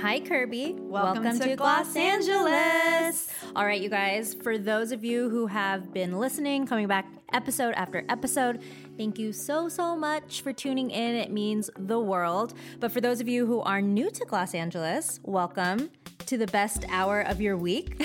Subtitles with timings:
[0.00, 0.76] Hi, Kirby.
[0.78, 3.28] Welcome to Gloss Angeles.
[3.56, 7.74] All right, you guys, for those of you who have been listening, coming back episode
[7.74, 8.60] after episode,
[8.96, 11.16] thank you so, so much for tuning in.
[11.16, 12.54] It means the world.
[12.78, 15.90] But for those of you who are new to Gloss Angeles, welcome
[16.26, 18.00] to the best hour of your week.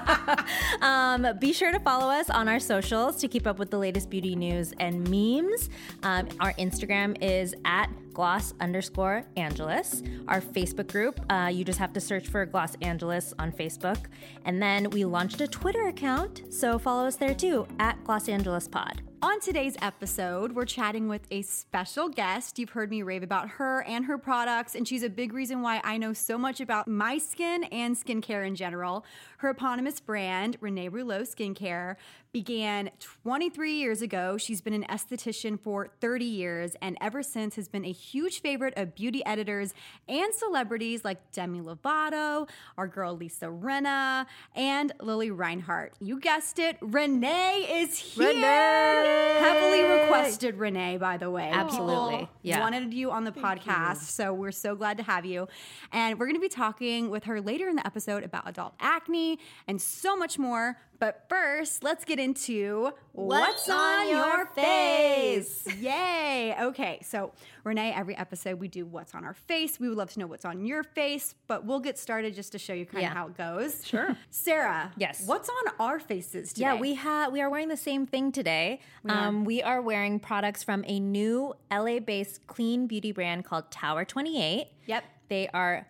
[0.82, 4.10] um, be sure to follow us on our socials to keep up with the latest
[4.10, 5.70] beauty news and memes.
[6.02, 10.02] Um, our Instagram is at gloss underscore Angeles.
[10.26, 14.06] Our Facebook group, uh, you just have to search for Gloss Angeles on Facebook.
[14.46, 18.68] And then we launched a Twitter account, so follow us there too, at Gloss Angeles
[18.68, 19.02] Pod.
[19.22, 22.58] On today's episode, we're chatting with a special guest.
[22.58, 25.80] You've heard me rave about her and her products, and she's a big reason why
[25.84, 29.04] I know so much about my skin and skincare in general.
[29.38, 31.96] Her eponymous brand, Renee Rouleau Skincare,
[32.32, 34.36] began 23 years ago.
[34.36, 38.74] She's been an esthetician for 30 years, and ever since has been a huge favorite
[38.76, 39.72] of beauty editors
[40.08, 45.94] and celebrities like Demi Lovato, our girl Lisa Rinna, and Lili Reinhart.
[46.00, 48.28] You guessed it, Renee is here.
[48.28, 49.36] Renee!
[49.40, 51.50] Heavily requested Renee, by the way.
[51.52, 52.18] Absolutely.
[52.18, 52.60] People Yeah.
[52.60, 55.48] Wanted you on the podcast, so we're so glad to have you.
[55.92, 59.25] And we're going to be talking with her later in the episode about adult acne
[59.68, 60.76] and so much more.
[60.98, 65.66] But first, let's get into What's on your face?
[65.78, 66.56] Yay!
[66.58, 67.32] Okay, so
[67.64, 69.78] Renee, every episode we do what's on our face.
[69.78, 72.58] We would love to know what's on your face, but we'll get started just to
[72.58, 73.86] show you kind of how it goes.
[73.86, 74.16] Sure.
[74.30, 74.90] Sarah.
[74.96, 75.24] Yes.
[75.26, 76.62] What's on our faces today?
[76.62, 78.80] Yeah, we have we are wearing the same thing today.
[79.02, 79.26] We are.
[79.28, 84.68] um, we are wearing products from a new LA-based clean beauty brand called Tower 28.
[84.86, 85.04] Yep.
[85.28, 85.86] They are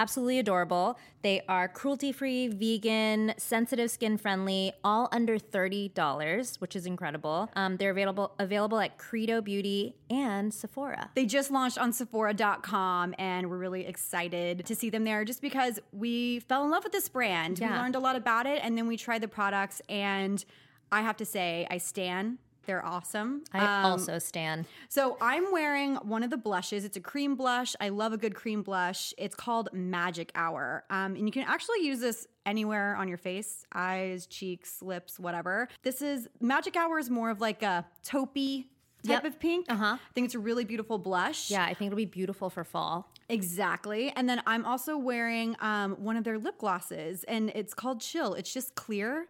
[0.00, 0.98] absolutely adorable.
[1.22, 7.50] They are cruelty-free, vegan, sensitive skin friendly, all under $30, which is incredible.
[7.54, 11.10] Um, they're available available at Credo Beauty and Sephora.
[11.14, 15.78] They just launched on Sephora.com and we're really excited to see them there just because
[15.92, 17.58] we fell in love with this brand.
[17.60, 20.42] We learned a lot about it and then we tried the products and
[20.90, 22.38] I have to say, I stan.
[22.70, 23.42] They're awesome.
[23.52, 24.64] I Um, also stan.
[24.88, 26.84] so I'm wearing one of the blushes.
[26.84, 27.74] It's a cream blush.
[27.80, 29.12] I love a good cream blush.
[29.18, 30.84] It's called Magic Hour.
[30.88, 35.66] Um, and you can actually use this anywhere on your face eyes, cheeks, lips, whatever.
[35.82, 38.66] This is Magic Hour is more of like a taupey
[39.04, 39.24] type Yep.
[39.24, 39.66] of pink.
[39.68, 39.96] Uh-huh.
[39.98, 41.50] I think it's a really beautiful blush.
[41.50, 43.10] Yeah, I think it'll be beautiful for fall.
[43.28, 44.12] Exactly.
[44.14, 48.34] And then I'm also wearing um, one of their lip glosses, and it's called Chill.
[48.34, 49.26] It's just clear.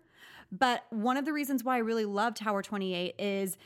[0.53, 3.57] But one of the reasons why I really love Tower 28 is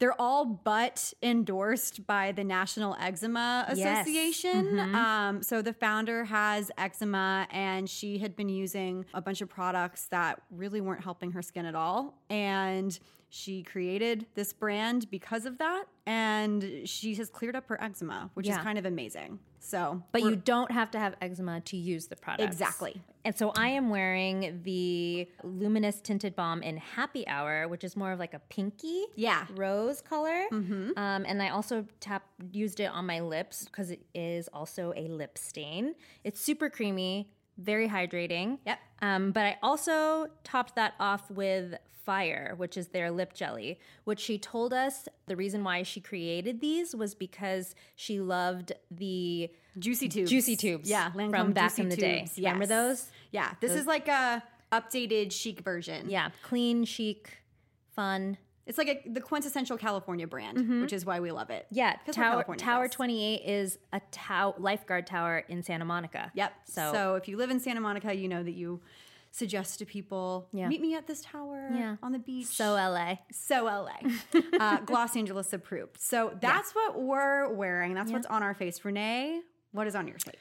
[0.00, 4.02] they're all but endorsed by the National Eczema Yes.
[4.06, 4.78] Association.
[4.80, 10.06] Um, so the founder has eczema, and she had been using a bunch of products
[10.06, 12.18] that really weren't helping her skin at all.
[12.28, 12.98] And
[13.34, 18.48] she created this brand because of that, and she has cleared up her eczema, which
[18.48, 19.40] is kind of amazing.
[19.58, 22.46] So, But you don't have to have eczema to use the product.
[22.52, 23.00] Exactly.
[23.24, 28.12] And so I am wearing the Luminous Tinted Balm in Happy Hour, which is more
[28.12, 29.46] of like a pinky Yeah.
[29.56, 30.44] rose color.
[30.52, 35.08] Um, and I also tap used it on my lips because it is also a
[35.08, 35.94] lip stain.
[36.22, 38.58] It's super creamy, very hydrating.
[38.66, 38.78] Yep.
[39.02, 41.74] Um, but I also topped that off with
[42.04, 46.60] Fire, which is their lip jelly, which she told us the reason why she created
[46.60, 51.96] these was because she loved the juicy tubes, Juicy Tubes yeah, from back in the
[51.96, 52.20] day.
[52.20, 53.10] Tubes, Remember those?
[53.30, 56.08] Yeah, this is like a updated chic version.
[56.10, 57.38] Yeah, clean, chic,
[57.94, 58.36] fun.
[58.66, 60.82] it's like a, the quintessential California brand, mm-hmm.
[60.82, 61.66] which is why we love it.
[61.70, 66.30] Yeah, Tower California Tower 28 is a tow- lifeguard tower in Santa Monica.
[66.34, 66.52] Yep.
[66.66, 68.80] So, So, if you live in Santa Monica, you know that you
[69.34, 70.68] suggest to people, Yeah.
[70.68, 71.96] meet me at this tower Yeah.
[72.04, 72.46] on the beach.
[72.46, 73.16] so LA.
[73.32, 73.98] so LA,
[74.60, 75.98] uh, Gloss Angeles approved.
[76.00, 77.94] So that's what we're wearing.
[77.94, 78.84] That's what's on our face.
[78.84, 79.40] Renee,
[79.72, 80.36] what is on your face?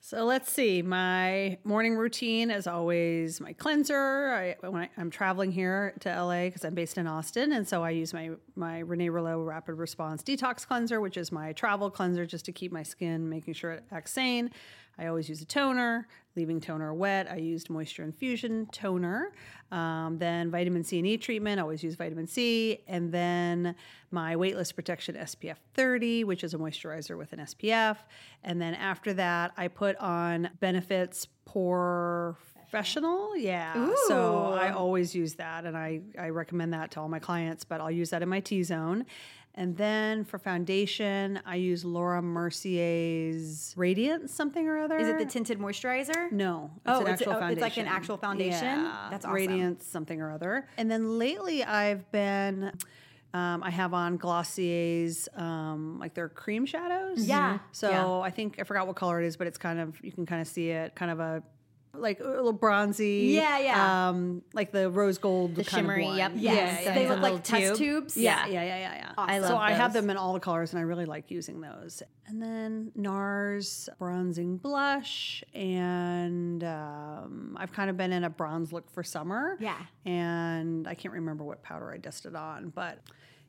[0.00, 0.82] So let's see.
[0.82, 4.28] My morning routine, as always, my cleanser.
[4.30, 7.82] I, when I, I'm traveling here to LA because I'm based in Austin, and so
[7.82, 12.24] I use my my Renee Rouleau Rapid Response Detox Cleanser, which is my travel cleanser,
[12.24, 14.52] just to keep my skin, making sure it acts sane.
[14.96, 16.06] I always use a toner.
[16.36, 19.32] Leaving toner wet, I used Moisture Infusion toner.
[19.72, 22.82] Um, then vitamin C and E treatment, I always use vitamin C.
[22.86, 23.74] And then
[24.10, 27.96] my weightless protection SPF 30, which is a moisturizer with an SPF.
[28.44, 32.36] And then after that, I put on Benefits Pore
[32.68, 37.20] professional yeah so i always use that and I, I recommend that to all my
[37.20, 39.06] clients but i'll use that in my t-zone
[39.56, 45.24] and then for foundation i use laura mercier's radiance something or other Is it the
[45.24, 46.30] tinted moisturizer?
[46.32, 48.64] no it's Oh, an it's- actual oh, foundation it's like an actual foundation?
[48.84, 49.34] yeah, That's awesome.
[49.34, 52.72] radiance something or other and then lately i've been
[53.34, 57.26] um, I have on Glossier's, um, like their cream shadows.
[57.26, 57.58] Yeah.
[57.70, 58.20] So Yeah.
[58.26, 60.40] I think I forgot what color it is, but it's kind of you can kind
[60.40, 61.42] of see it, kind of a
[61.98, 63.32] like a little bronzy.
[63.34, 64.08] Yeah, yeah.
[64.08, 66.32] Um, like the rose gold, The kind shimmery, Of yep.
[66.36, 66.80] Yeah, Yes.
[66.84, 67.08] yeah, they yeah.
[67.10, 67.76] look like Little test tube.
[67.78, 68.16] tubes.
[68.16, 69.12] Yeah, yeah, yeah, yeah, yeah.
[69.18, 71.60] I so love I have them in all the colors, and I really like using
[71.60, 72.02] those.
[72.26, 78.90] And then NARS bronzing blush, and um, I've kind of been in a bronze look
[78.90, 79.56] for summer.
[79.60, 79.76] Yeah.
[80.04, 82.98] And I can't remember what powder I dusted on, but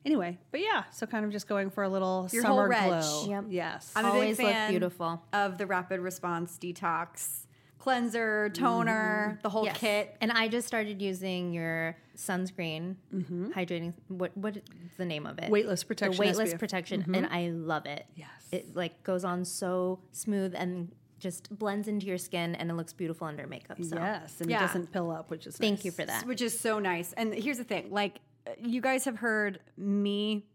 [0.04, 2.84] anyway, but yeah, so kind of just going for a little Your whole summer reg.
[2.88, 3.26] glow.
[3.28, 3.44] Yep.
[3.48, 3.92] Yes.
[3.96, 5.22] I'm a big Always look fan beautiful.
[5.32, 7.46] of the rapid response detox
[7.88, 9.42] cleanser, toner, mm-hmm.
[9.42, 9.78] the whole Yes.
[9.78, 10.16] kit.
[10.20, 13.50] And I just started using your sunscreen, mm-hmm.
[13.52, 13.94] hydrating.
[14.08, 14.62] What what is
[14.96, 15.50] the name of it?
[15.50, 16.58] Weightless protection The weightless SPF.
[16.58, 17.34] protection, and mm-hmm.
[17.34, 18.06] I love it.
[18.14, 18.28] Yes.
[18.52, 22.92] it like goes on so smooth and just blends into your skin, and it looks
[22.92, 23.82] beautiful under makeup.
[23.82, 24.58] So Yes, and Yeah.
[24.58, 25.84] it doesn't pill up, which is thank nice.
[25.86, 26.26] you for that.
[26.26, 27.12] which is so nice.
[27.14, 30.46] And here's the thing like, uh, you guys have heard me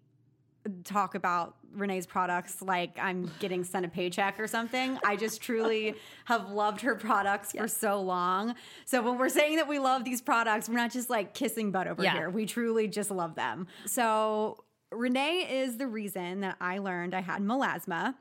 [0.84, 4.98] talk about Renee's products like I'm getting sent a paycheck or something.
[5.04, 5.96] I just truly
[6.26, 8.56] have loved her products for so long.
[8.86, 11.88] So when we're saying that we love these products, we're not just like kissing butt
[11.88, 12.14] over Yeah.
[12.14, 12.30] here.
[12.30, 13.68] We truly just love them.
[13.86, 18.16] So Renee is the reason that I learned I had melasma.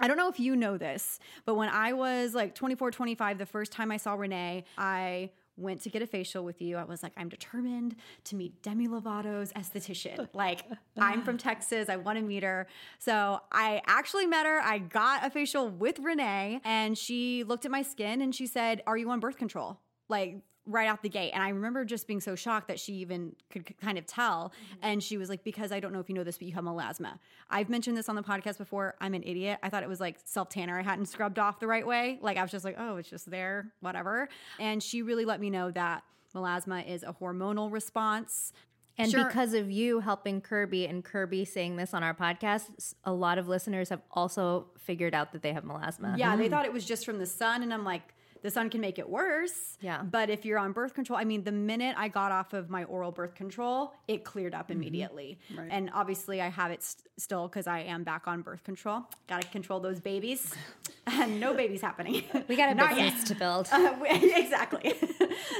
[0.00, 3.46] I don't know if you know this, but when I was like 24, 25, the
[3.46, 6.76] first time I saw Renee, I went to get a facial with you.
[6.76, 10.28] I was like, I'm determined to meet Demi Lovato's esthetician.
[10.34, 10.64] Like,
[10.98, 11.88] I'm from Texas.
[11.88, 12.66] I want to meet her.
[12.98, 14.60] So I actually met her.
[14.60, 18.82] I got a facial with Renee, and she looked at my skin and she said,
[18.86, 19.78] Are you on birth control?
[20.08, 21.32] Like, right out the gate.
[21.32, 24.52] And I remember just being so shocked that she even could kind of tell.
[24.54, 24.78] Mm-hmm.
[24.82, 26.64] And she was like, Because I don't know if you know this, but you have
[26.64, 27.18] melasma.
[27.50, 28.94] I've mentioned this on the podcast before.
[29.00, 29.58] I'm an idiot.
[29.62, 32.18] I thought it was like self tanner I hadn't scrubbed off the right way.
[32.20, 34.28] Like, I was just like, Oh, it's just there, whatever.
[34.60, 36.04] And she really let me know that
[36.34, 38.52] melasma is a hormonal response.
[38.98, 39.24] And Sure.
[39.24, 43.48] because of you helping Kirby and Kirby saying this on our podcast, a lot of
[43.48, 46.18] listeners have also figured out that they have melasma.
[46.18, 46.50] Yeah, they mm.
[46.50, 47.62] thought it was just from the sun.
[47.62, 49.78] And I'm like, the sun can make it worse.
[49.80, 50.02] Yeah.
[50.02, 52.84] But if you're on birth control, I mean, the minute I got off of my
[52.84, 55.38] oral birth control, it cleared up immediately.
[55.70, 59.04] And obviously, I have it st- still because I am back on birth control.
[59.28, 60.52] Got to control those babies.
[61.06, 62.24] and no babies happening.
[62.48, 63.26] We got a Not business yet.
[63.26, 63.68] to build.
[63.72, 64.94] Uh, exactly.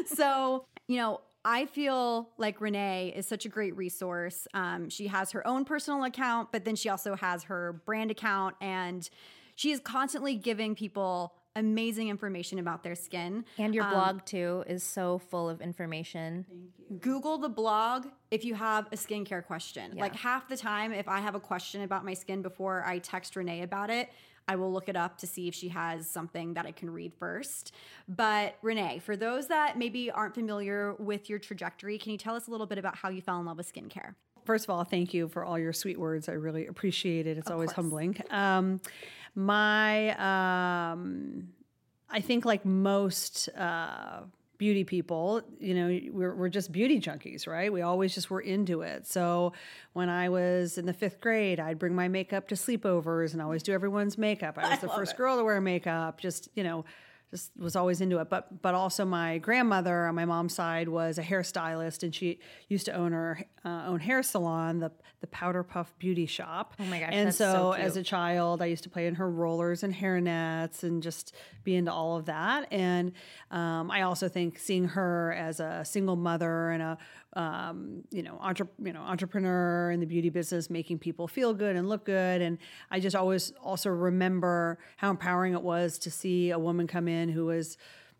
[0.06, 4.46] so, you know, I feel like Renee is such a great resource.
[4.54, 8.56] Um, she has her own personal account, but then she also has her brand account,
[8.60, 9.08] and
[9.56, 13.44] she is constantly giving people amazing information about their skin.
[13.58, 16.46] And your blog too is so full of information.
[17.00, 19.96] Google the blog if you have a skincare question.
[19.96, 23.36] Like half the time, if I have a question about my skin before I text
[23.36, 24.10] Renee about it,
[24.48, 27.12] I will look it up to see if she has something that I can read
[27.14, 27.72] first.
[28.08, 32.48] But Renee, for those that maybe aren't familiar with your trajectory, can you tell us
[32.48, 34.14] a little bit about how you fell in love with skincare?
[34.44, 36.28] First of all, thank you for all your sweet words.
[36.28, 37.38] I really appreciate it.
[37.38, 38.16] It's always humbling.
[38.30, 38.80] Um,
[39.34, 40.10] my,
[40.92, 41.48] um,
[42.10, 44.20] I think like most uh,
[44.58, 47.72] beauty people, you know, we're, we're just beauty junkies, right?
[47.72, 49.06] We always just were into it.
[49.06, 49.54] So
[49.92, 53.62] when I was in the fifth grade, I'd bring my makeup to sleepovers and always
[53.62, 54.58] do everyone's makeup.
[54.58, 56.20] I was the first girl to wear makeup.
[56.20, 56.84] Just you know,
[57.32, 58.28] just was always into it.
[58.28, 62.86] But but also my grandmother on my mom's side was a hairstylist, and she used
[62.86, 66.74] to own her uh, own hair salon, the the Powder Puff Beauty Shop.
[66.78, 69.14] Oh my gosh, And that's so, so as a child, I used to play in
[69.14, 71.34] her rollers and hairnets, and just
[71.64, 72.68] be into all of that.
[72.70, 73.12] And
[73.50, 76.98] um, I also think seeing her as a single mother and a
[77.34, 81.76] um, you know, entre- you know, entrepreneur in the beauty business, making people feel good
[81.76, 82.42] and look good.
[82.42, 82.58] And
[82.90, 87.28] I just always also remember how empowering it was to see a woman come in
[87.28, 87.78] who was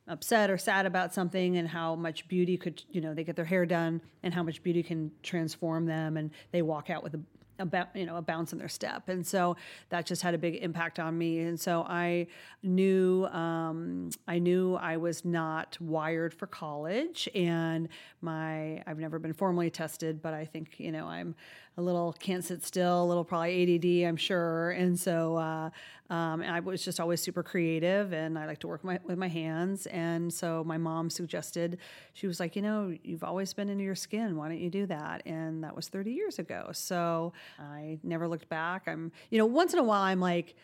[0.09, 3.45] upset or sad about something and how much beauty could, you know, they get their
[3.45, 7.21] hair done and how much beauty can transform them and they walk out with a
[7.59, 9.09] a ba- you know a bounce in their step.
[9.09, 9.56] And so
[9.90, 11.40] that just had a big impact on me.
[11.40, 12.26] And so i
[12.62, 17.28] knew um, i knew i was not wired for college.
[17.35, 17.88] And
[18.21, 21.35] my i've never been formally tested but i think you know i'm
[21.76, 25.71] a little can't sit still a little probably add i'm sure and so uh,
[26.12, 29.29] um, I was just always super creative and I like to work my, with my
[29.29, 29.87] hands.
[29.87, 31.79] And so my mom suggested,
[32.12, 34.37] she was like, you know, you've always been into your skin.
[34.37, 35.23] Why don't you do that?
[35.25, 36.69] And that was 30 years ago.
[36.73, 38.83] So I never looked back.
[38.87, 40.55] I'm, you know, once in a while I'm like,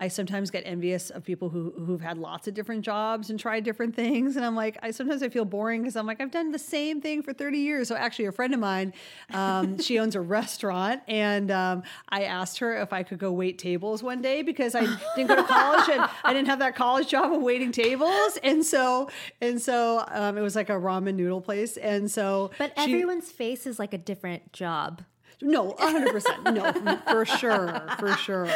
[0.00, 3.62] I sometimes get envious of people who who've had lots of different jobs and tried
[3.64, 6.50] different things, and I'm like, I sometimes I feel boring because I'm like, I've done
[6.50, 7.88] the same thing for 30 years.
[7.88, 8.92] So actually, a friend of mine,
[9.32, 13.58] um, she owns a restaurant, and um, I asked her if I could go wait
[13.58, 14.80] tables one day because I
[15.14, 18.64] didn't go to college and I didn't have that college job of waiting tables, and
[18.66, 19.08] so
[19.40, 23.30] and so um, it was like a ramen noodle place, and so But she- everyone's
[23.30, 25.02] face is like a different job.
[25.44, 26.54] No, 100%.
[26.54, 27.82] No, for sure.
[27.98, 28.48] For sure.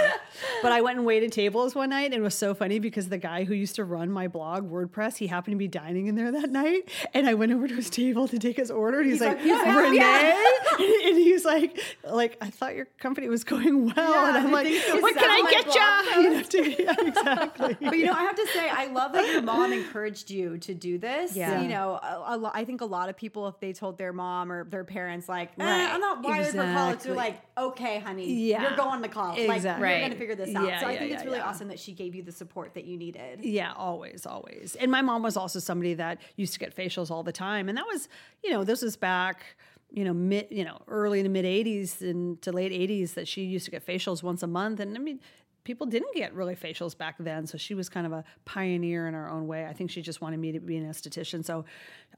[0.63, 3.19] But I went and waited tables one night and it was so funny because the
[3.19, 6.33] guy who used to run my blog, WordPress, he happened to be dining in there
[6.33, 6.91] that night.
[7.15, 9.01] And I went over to his table to take his order.
[9.01, 10.45] And he's, like, Renee?
[10.79, 14.27] And he's like, like, I thought your company was going well.
[14.27, 14.67] and I'm like,
[15.01, 16.23] what can I get you?
[16.23, 17.77] You know, to- yeah, exactly.
[17.89, 20.75] But you know, I have to say, I love that your mom encouraged you to
[20.75, 21.35] do this.
[21.37, 21.61] Yeah.
[21.63, 24.13] You know, a, a lo- I think a lot of people, if they told their
[24.13, 25.91] mom or their parents, like, eh, Right.
[25.93, 27.09] I'm not wired for college, Exactly.
[27.09, 28.63] they're like, okay, honey, Yeah.
[28.63, 29.47] you're going to college.
[29.49, 29.89] Like, Exactly.
[29.89, 30.67] you're going to figure this out.
[30.67, 32.85] Yeah, so I yeah, think it's really awesome that she gave you the support that
[32.85, 33.45] you needed.
[33.45, 34.77] Yeah, always, always.
[34.81, 37.69] And my mom was also somebody that used to get facials all the time.
[37.69, 38.09] And that was,
[38.43, 39.43] you know, this was back,
[39.91, 43.43] you know, mid, you know, early to mid 80s and to late 80s that she
[43.45, 44.81] used to get facials once a month.
[44.81, 45.21] And I mean,
[45.65, 47.47] people didn't get really facials back then.
[47.47, 49.67] So she was kind of a pioneer in her own way.
[49.67, 51.45] I think she just wanted me to be an esthetician.
[51.45, 51.65] So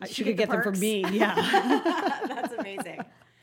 [0.00, 0.80] I- she, could get get them from perks?
[0.80, 1.04] me.
[1.12, 1.34] Yeah.
[2.28, 3.00] That's amazing.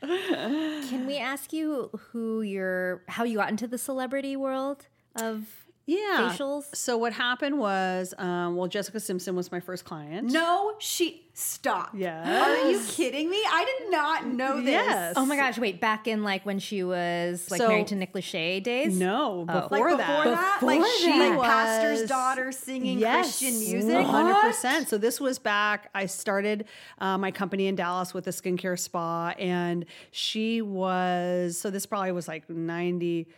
[0.08, 6.30] Can we ask you who you're, how you got into the celebrity world of yeah.
[6.32, 6.64] facials?
[6.74, 10.30] So what happened was, um, well, Jessica Simpson was my first client.
[10.30, 11.90] No, she stop.
[11.94, 12.42] Yeah.
[12.64, 13.36] Are you kidding me?
[13.36, 14.72] I did not know this.
[14.72, 15.14] Yes.
[15.16, 15.56] Oh my gosh!
[15.56, 18.98] Wait, back in like when she was like So- married to Nick Lachey days.
[18.98, 20.24] No, before, Like before that.
[20.24, 21.38] that, like Before she that.
[21.38, 24.06] like pastor's daughter singing Yes, Christian music.
[24.06, 24.88] 100%.
[24.88, 26.64] So this was back, I started
[26.98, 32.12] uh, my company in Dallas with a skincare spa, and she was, so this probably
[32.12, 33.28] was like 90,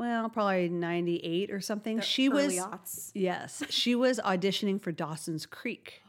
[0.00, 2.00] well, probably 98 or something.
[2.00, 3.10] she was, early aughts.
[3.14, 6.02] yes, she was auditioning for Dawson's Creek.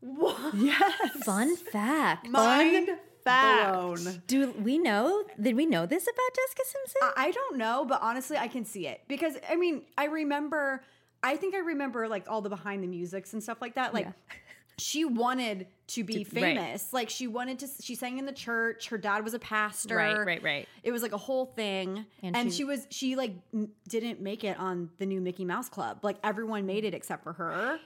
[0.00, 0.54] What?
[0.54, 1.24] Yes.
[1.24, 2.28] Fun fact.
[2.28, 2.90] Mind
[3.24, 3.72] fact.
[3.72, 4.22] blown.
[4.26, 5.24] Do we know?
[5.40, 7.00] Did we know this about Jessica Simpson?
[7.02, 10.82] I I don't know, but honestly, I can see it because I mean, I remember.
[11.22, 13.92] I think I remember like all the behind the musics and stuff like that.
[13.94, 14.12] Like, Yeah.
[14.78, 16.26] She wanted to be right.
[16.26, 16.92] famous.
[16.92, 17.68] Like, she wanted to.
[17.80, 18.88] She sang in the church.
[18.88, 19.96] Her dad was a pastor.
[19.96, 20.68] Right, right, right.
[20.82, 24.20] It was like a whole thing, And and, she- she, was she like m- didn't
[24.20, 26.00] make it on the new Mickey Mouse Club.
[26.02, 27.78] Like everyone made it except for her.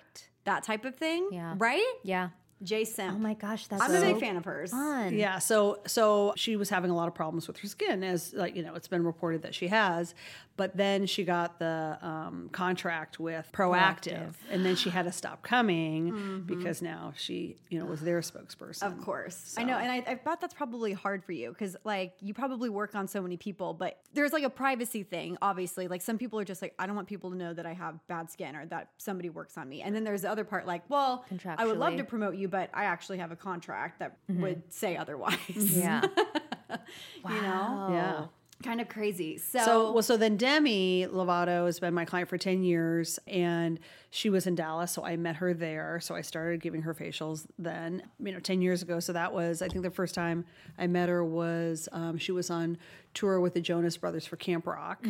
[0.45, 1.29] That type of thing.
[1.33, 1.55] Yeah.
[1.59, 1.93] Right.
[2.03, 2.31] yeah.
[2.63, 3.09] Jason.
[3.15, 4.71] Oh my gosh, that's I'm so a big fan of hers.
[4.71, 5.15] fun.
[5.15, 8.55] Yeah, so so she was having a lot of problems with her skin, as like
[8.55, 10.15] you know, it's been reported that she has.
[10.61, 15.43] But then she got the um, contract with Proactiv, and then she had to stop
[15.43, 18.83] coming because now she you know was their spokesperson.
[18.83, 19.55] Of course.
[19.57, 19.79] I know.
[19.79, 23.09] And I, I thought that's probably hard for you because, like, you probably work on
[23.09, 25.89] so many people, but there's like a privacy thing, obviously.
[25.89, 28.07] Like, some people are just like, I don't want people to know that I have
[28.07, 29.81] bad skin or that somebody works on me.
[29.81, 31.25] And then there's the other part, like, well,
[31.57, 34.99] I would love to promote you, but I actually have a contract that would say
[34.99, 35.39] otherwise.
[35.57, 36.03] Yeah.
[37.29, 37.89] You know?
[37.93, 38.27] Yeah.
[38.63, 39.39] Kind of crazy.
[39.39, 43.81] So, So well, so then Demi Lovato has been my client for ten years, and
[44.13, 46.01] she was in Dallas, so I met her there.
[46.03, 48.99] So I started giving her facials then, you know, ten years ago.
[49.01, 50.45] So that was, I think, the first time
[50.79, 52.77] I met her was um, she was on
[53.13, 55.05] tour with the Jonas Brothers for Camp Rock,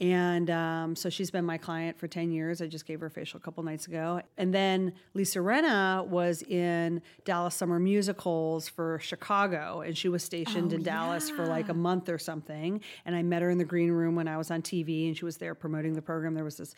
[0.00, 2.60] and um, so she's been my client for ten years.
[2.62, 6.42] I just gave her a facial a couple nights ago, and then Lisa Rinna was
[6.42, 11.74] in Dallas Summer Musicals for Chicago, and she was stationed in Dallas for like a
[11.74, 12.80] month or something.
[13.06, 15.24] And I met her in the green room when I was on TV, and she
[15.24, 16.34] was there promoting the program.
[16.34, 16.74] There was this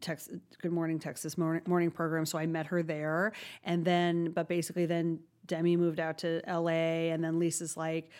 [0.00, 0.30] text,
[0.60, 3.32] Good Morning Texas morning, morning program, so I met her there.
[3.64, 8.10] And then, but basically, then Demi moved out to LA, and then Lisa's like.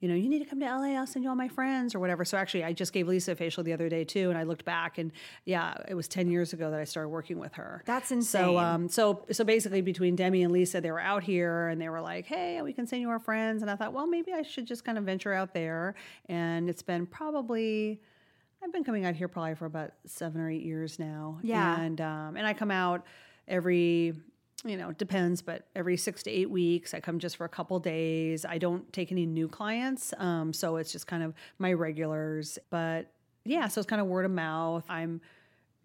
[0.00, 0.88] You know, you need to come to LA.
[0.98, 2.26] I'll send you all my friends or whatever.
[2.26, 4.66] So actually, I just gave Lisa a facial the other day too, and I looked
[4.66, 5.10] back, and
[5.46, 7.82] yeah, it was ten years ago that I started working with her.
[7.86, 8.58] That's So, insane.
[8.58, 12.02] um, so, so basically, between Demi and Lisa, they were out here, and they were
[12.02, 14.66] like, "Hey, we can send you our friends." And I thought, well, maybe I should
[14.66, 15.94] just kind of venture out there.
[16.28, 18.02] And it's been probably,
[18.64, 21.38] I've been coming out here probably for about seven or eight years now.
[21.42, 21.80] Yeah.
[21.80, 23.04] and um, and I come out
[23.46, 24.14] every
[24.66, 27.48] you know, it depends, but every six to eight weeks, I come just for a
[27.50, 28.46] couple days.
[28.46, 30.14] I don't take any new clients.
[30.16, 32.58] Um, so it's just kind of my regulars.
[32.70, 33.10] But
[33.44, 34.84] yeah, so it's kind of word of mouth.
[34.88, 35.20] I'm,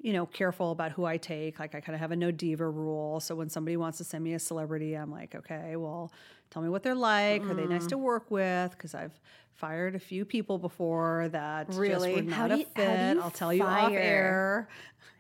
[0.02, 1.60] you know, careful about who I take.
[1.60, 3.20] Like I kind of have a no diva rule.
[3.20, 6.14] So when somebody wants to send me a celebrity, I'm like, okay, well,
[6.50, 7.44] tell me what they're like.
[7.44, 7.90] Are they nice mm.
[7.90, 8.72] to work with?
[8.72, 9.18] Because I've
[9.54, 12.16] fired a few people before that Really?
[12.16, 13.18] just were How not do a you- how do fit.
[13.24, 14.70] I'll tell you off air.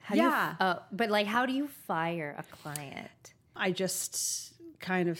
[0.03, 0.55] How do you- Yeah.
[0.59, 3.33] oh, but like, how do you fire a client?
[3.55, 5.19] I just kind of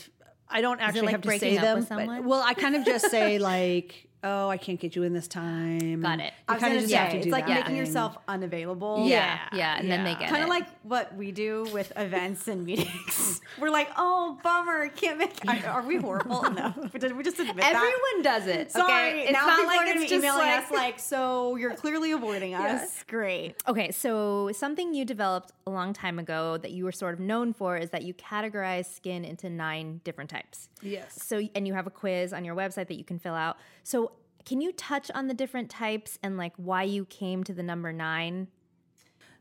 [0.52, 1.80] I don't actually like have to say up them.
[1.80, 5.14] with but- well, I kind of just say like, "Oh, I can't get you in
[5.14, 6.26] this time." Got it.
[6.26, 7.62] You I was kind of just say, have to it's do like that.
[7.62, 9.06] making yourself unavailable.
[9.08, 10.20] Yeah, yeah, and then they yeah.
[10.20, 13.42] get Kind of like what we do with events and meetings.
[13.60, 15.34] We're like, oh, bummer, can't make.
[15.48, 16.44] I- Are we horrible?
[16.52, 17.76] No, did we just admit that?
[17.76, 18.72] everyone does it.
[18.72, 19.24] Sorry, okay?
[19.24, 22.12] It's now not people like are it's just emailing like, us like, so you're clearly
[22.12, 22.62] avoiding us.
[22.64, 23.06] Yes.
[23.08, 23.56] Great.
[23.68, 27.54] Okay, so something you developed a long time ago that you were sort of known
[27.54, 30.70] for is that you categorize skin into nine different types.
[30.82, 31.22] Yes.
[31.24, 33.58] So, and you have a quiz on your website that you can fill out.
[33.84, 34.09] So,
[34.50, 37.94] can you touch on the different types and like why you came to the number
[37.94, 38.48] nine?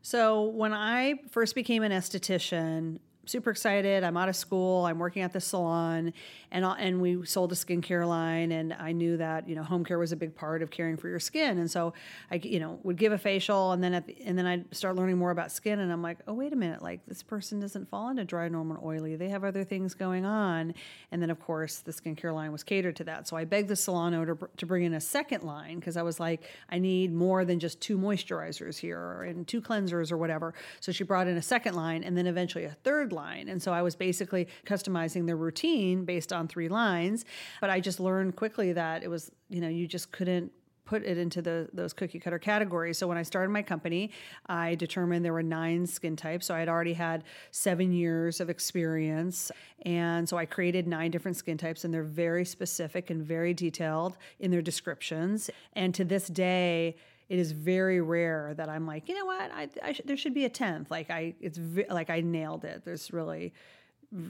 [0.03, 2.99] So when I first became an esthetician,
[3.29, 4.03] super excited.
[4.03, 4.85] I'm out of school.
[4.85, 6.13] I'm working at the salon,
[6.51, 8.51] and I- and we sold a skincare line.
[8.51, 11.07] And I knew that you know home care was a big part of caring for
[11.07, 11.57] your skin.
[11.59, 11.93] And so
[12.31, 14.95] I you know would give a facial, and then at the, and then I'd start
[14.95, 15.79] learning more about skin.
[15.79, 18.81] And I'm like, oh wait a minute, like this person doesn't fall into dry, normal,
[18.83, 19.15] oily.
[19.15, 20.73] They have other things going on.
[21.11, 23.27] And then of course the skincare line was catered to that.
[23.27, 26.19] So I begged the salon owner to bring in a second line because I was
[26.19, 30.53] like, I need more than just two moisturizers here and two cleansers or whatever.
[30.79, 33.18] So she brought in a second line and then eventually a third line.
[33.19, 37.25] And so I was basically customizing the routine based on three lines.
[37.61, 40.51] But I just learned quickly that it was, you know, you just couldn't
[40.89, 42.97] put it into the those cookie cutter categories.
[42.97, 44.09] So when I started my company,
[44.47, 46.47] I determined there were nine skin types.
[46.47, 49.51] So I had already had seven years of experience.
[49.83, 54.17] And so I created nine different skin types, and they're very specific and very detailed
[54.39, 55.51] in their descriptions.
[55.73, 56.95] And to this day,
[57.29, 60.33] it is very rare that I'm like, you know what, I, I sh- there should
[60.33, 60.89] be a tenth.
[60.89, 61.59] Like I, it's
[61.89, 62.83] like I nailed it.
[62.83, 63.53] There's really,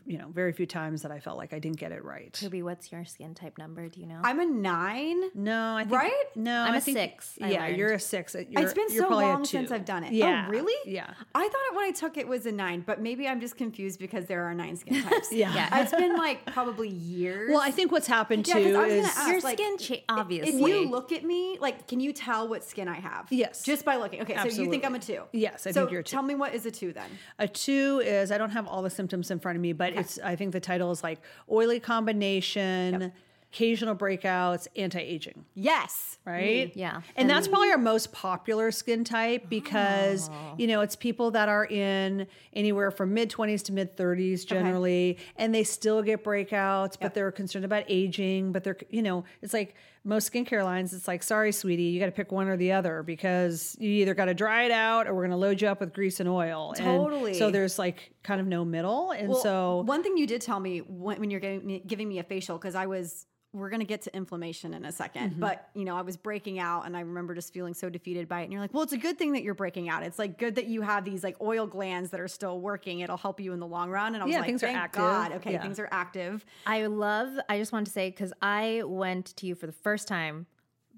[0.05, 2.38] you know, very few times that I felt like I didn't get it right.
[2.43, 3.88] Ruby, what's your skin type number?
[3.88, 4.19] Do you know?
[4.24, 5.21] I'm a nine.
[5.33, 6.24] No, I think Right?
[6.36, 7.77] No, I'm I a think- six, I Yeah, learned.
[7.77, 8.36] you're a six.
[8.36, 9.71] Uh, you're, it's been you're so long since.
[9.71, 10.12] I've done it.
[10.13, 10.45] Yeah.
[10.48, 10.74] Oh, really?
[10.91, 11.13] Yeah.
[11.33, 14.00] I thought it when I took it was a nine, but maybe I'm just confused
[14.00, 15.31] because there are nine skin types.
[15.31, 15.53] Yeah.
[15.55, 15.81] Yeah.
[15.81, 17.50] It's been like probably years.
[17.51, 20.03] Well, I think what's happened Yeah, 'cause too is gonna ask, your like, skin, cha-
[20.09, 20.62] obviously.
[20.62, 23.27] if you look at me, like, can you tell what skin I have?
[23.29, 23.63] Yes.
[23.63, 24.21] Just by looking.
[24.24, 25.24] Okay, so you think I'm a two?
[25.31, 26.12] Yes, I so think you're a two.
[26.12, 27.09] Tell me what is a two then?
[27.37, 30.20] a two is I don't have all the symptoms in front of me, but it's
[30.20, 33.12] I think the title is like oily combination,
[33.51, 35.46] occasional breakouts, anti-aging.
[35.55, 36.18] Yes.
[36.25, 36.72] right?
[36.72, 37.01] Mm, yeah.
[37.16, 37.51] And that's mm.
[37.51, 40.55] probably our most popular skin type because, oh.
[40.58, 45.18] you know, it's people that are in anywhere from mid 20s to mid 30s generally,
[45.36, 48.51] and they still get breakouts, but they're concerned about aging.
[48.51, 49.75] But they're, you know, it's like
[50.09, 53.03] most skincare lines, it's like, sorry, sweetie, you got to pick one or the other
[53.03, 55.79] because you either got to dry it out or we're going to load you up
[55.79, 56.74] with grease and oil.
[56.75, 57.35] And Totally.
[57.35, 59.11] so there's like kind of no middle.
[59.11, 62.09] And Well, so, one thing you did tell me when, when you're giving me, giving
[62.09, 65.40] me a facial because I was we're gonna get to inflammation in a 2nd Mm-hmm.
[65.40, 68.42] but you know I was breaking out and I remember just feeling so defeated by
[68.42, 68.44] it.
[68.46, 70.03] And you're like, well, it's a good thing that you're breaking out.
[70.03, 73.00] It's like good that you have these like oil glands that are still working.
[73.00, 74.14] It'll help you in the long run.
[74.14, 75.00] And I was Yeah, like, things are active.
[75.01, 75.31] God.
[75.33, 75.62] Okay, Yeah.
[75.62, 76.46] things are active.
[76.68, 80.07] I love, I just wanted to say, because I went to you for the first
[80.07, 80.46] time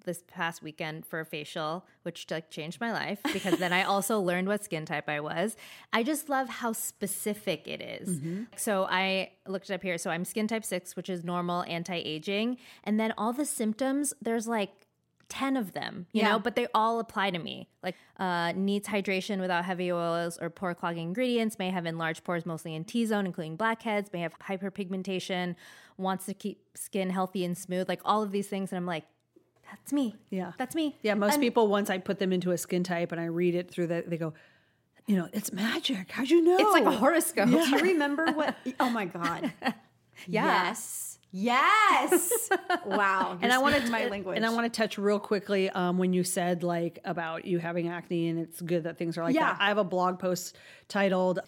[0.04, 4.20] this past weekend for a facial, which like changed my life because then I also
[4.30, 5.56] learned what skin type I was.
[5.94, 8.20] I just love how specific it is.
[8.56, 9.98] So I looked it up here.
[9.98, 12.58] So I'm skin type six, which is normal, anti aging.
[12.84, 14.72] And then all the symptoms, there's like
[15.30, 16.32] 10 of them, you Yeah.
[16.32, 17.70] know, but they all apply to me.
[17.82, 22.46] Like, uh, needs hydration without heavy oils or pore clogging ingredients, may have enlarged pores
[22.46, 25.56] mostly in T zone, including blackheads, may have hyperpigmentation,
[25.98, 28.72] wants to keep skin healthy and smooth, like all of these things.
[28.74, 29.06] And I'm like,
[29.72, 30.16] that's me.
[30.30, 30.52] Yeah.
[30.58, 30.96] That's me.
[31.02, 33.72] yeah, most people, once I put them into a skin type and I read it
[33.72, 34.34] through that, they go,
[35.08, 36.12] you know, it's magic.
[36.12, 36.58] How'd you know?
[36.58, 37.50] It's like a horoscope.
[37.50, 38.56] Do you remember what?
[38.80, 39.52] Oh my God.
[40.28, 41.18] Yes.
[41.32, 42.50] Yes.
[42.86, 43.38] wow.
[43.42, 44.36] and I want to my language.
[44.38, 47.88] And I want to touch real quickly um, when you said like about you having
[47.88, 49.54] acne and it's good that things are like Yeah.
[49.54, 49.58] that.
[49.62, 50.56] I have a blog post
[50.88, 51.40] titled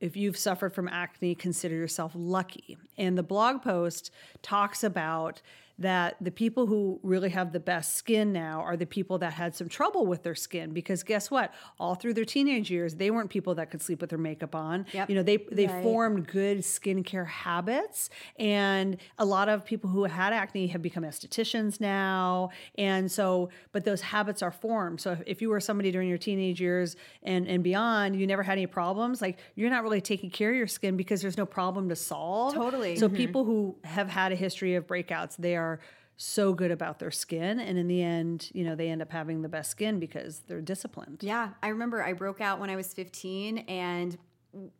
[0.00, 4.10] "If you've suffered from acne, consider yourself lucky." And the blog post
[4.42, 5.40] talks about
[5.78, 9.54] that the people who really have the best skin now are the people that had
[9.54, 11.52] some trouble with their skin because guess what?
[11.78, 14.86] All through their teenage years, they weren't people that could sleep with their makeup on.
[14.92, 15.10] Yep.
[15.10, 15.82] You know, they they Right.
[15.82, 18.08] formed good skincare habits,
[18.38, 23.84] and a lot of people who had acne have become estheticians now, and so but
[23.84, 25.00] those habits are formed.
[25.00, 28.42] So if, if you were somebody during your teenage years and and beyond, you never
[28.42, 31.46] had any problems, like you're not really taking care of your skin because there's no
[31.46, 32.54] problem to solve.
[32.54, 32.96] Totally.
[32.96, 33.16] So mm-hmm.
[33.16, 35.65] people who have had a history of breakouts, they are
[36.16, 39.42] so good about their skin and in the end you know they end up having
[39.42, 42.94] the best skin because they're disciplined Yeah, I remember I broke out when I was
[42.94, 44.16] 15 and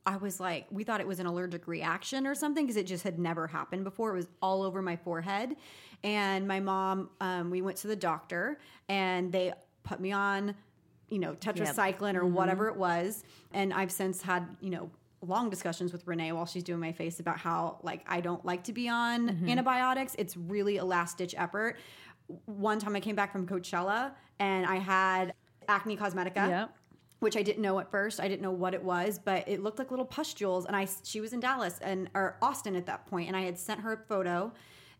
[0.05, 3.05] I was like, we thought it was an allergic reaction or something because it just
[3.05, 4.13] had never happened before.
[4.13, 5.57] It was all over my forehead.
[6.03, 10.55] And my mom, um, we went to the doctor and they put me on,
[11.09, 13.25] you know, tetracycline or whatever it was.
[13.53, 14.91] And I've since had, you know,
[15.23, 18.65] long discussions with Renee while she's doing my face about how like I don't like
[18.65, 19.49] to be on mm-hmm.
[19.49, 20.15] antibiotics.
[20.19, 21.77] It's really a last ditch effort.
[22.45, 25.35] One time I came back from Coachella and I had
[25.69, 26.67] acne cosmetica yeah
[27.21, 28.21] which I didn't know at first.
[28.21, 30.67] I didn't know what it was, but it looked like little pustules.
[30.67, 33.59] And I, she was in Dallas and or Austin at that point, and I had
[33.59, 34.53] sent her a photo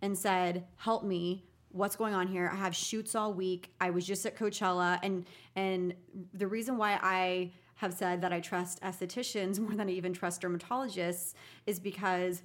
[0.03, 2.49] and said, "Help me." What's going on here?
[2.51, 3.71] I have shoots all week.
[3.83, 5.27] I was just at Coachella, and
[5.57, 5.95] and
[6.33, 10.43] the reason why I have said that I trust estheticians more than I even trust
[10.43, 11.35] dermatologists
[11.67, 12.43] is because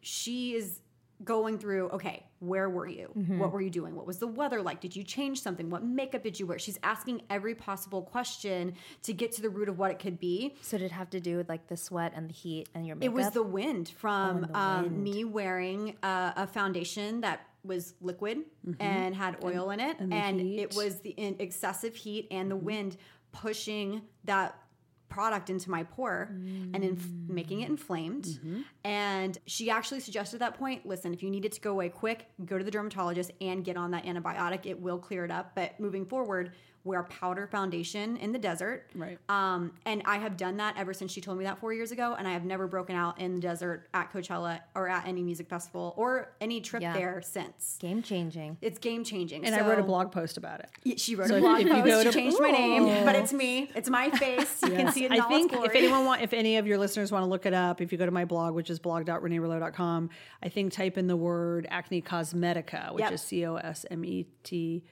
[0.00, 0.80] she is
[1.24, 3.08] going through okay where were you?
[3.38, 3.94] What were you doing?
[3.94, 4.80] What was the weather like?
[4.80, 5.70] Did you change something?
[5.70, 6.58] What makeup did you wear?
[6.58, 10.56] She's asking every possible question to get to the root of what it could be.
[10.60, 12.96] So did it have to do with like the sweat and the heat and your
[12.96, 15.04] makeup it was the wind from the um, wind.
[15.04, 18.38] me wearing a, a foundation that was liquid
[18.80, 20.70] and had oil in it, and and, it.
[20.70, 20.76] Mm-hmm.
[20.76, 22.96] was the in excessive heat and the wind
[23.32, 24.56] pushing that
[25.08, 28.24] product into my pore and inf- making it inflamed.
[28.24, 28.60] Mm-hmm.
[28.84, 31.90] And she actually suggested at that point, listen, if you need it to go away
[31.90, 34.64] quick, go to the dermatologist and get on that antibiotic.
[34.64, 35.54] It will clear it up.
[35.54, 36.52] But moving forward,
[36.84, 38.90] wear powder foundation in the desert.
[38.94, 39.16] Right.
[39.28, 42.16] Um, and I have done that ever since she told me that four years ago.
[42.18, 45.48] And I have never broken out in the desert at Coachella or at any music
[45.48, 46.92] festival or any trip Yeah.
[46.92, 47.78] there since.
[47.80, 48.56] game changing.
[48.60, 49.44] It's game changing.
[49.44, 51.98] and i wrote a blog post about it Yeah, She wrote So a blog post.
[51.98, 53.70] She to- changed my name, but it's me.
[53.76, 54.60] It's my face.
[54.62, 57.12] You can see it in I think if anyone want, if any of your listeners
[57.12, 60.10] want to look it up, if you go to my blog, which is blog.reneerouleau.com,
[60.42, 63.12] I think type in the word acne cosmetica, which Yep.
[63.12, 64.82] is C O S M E T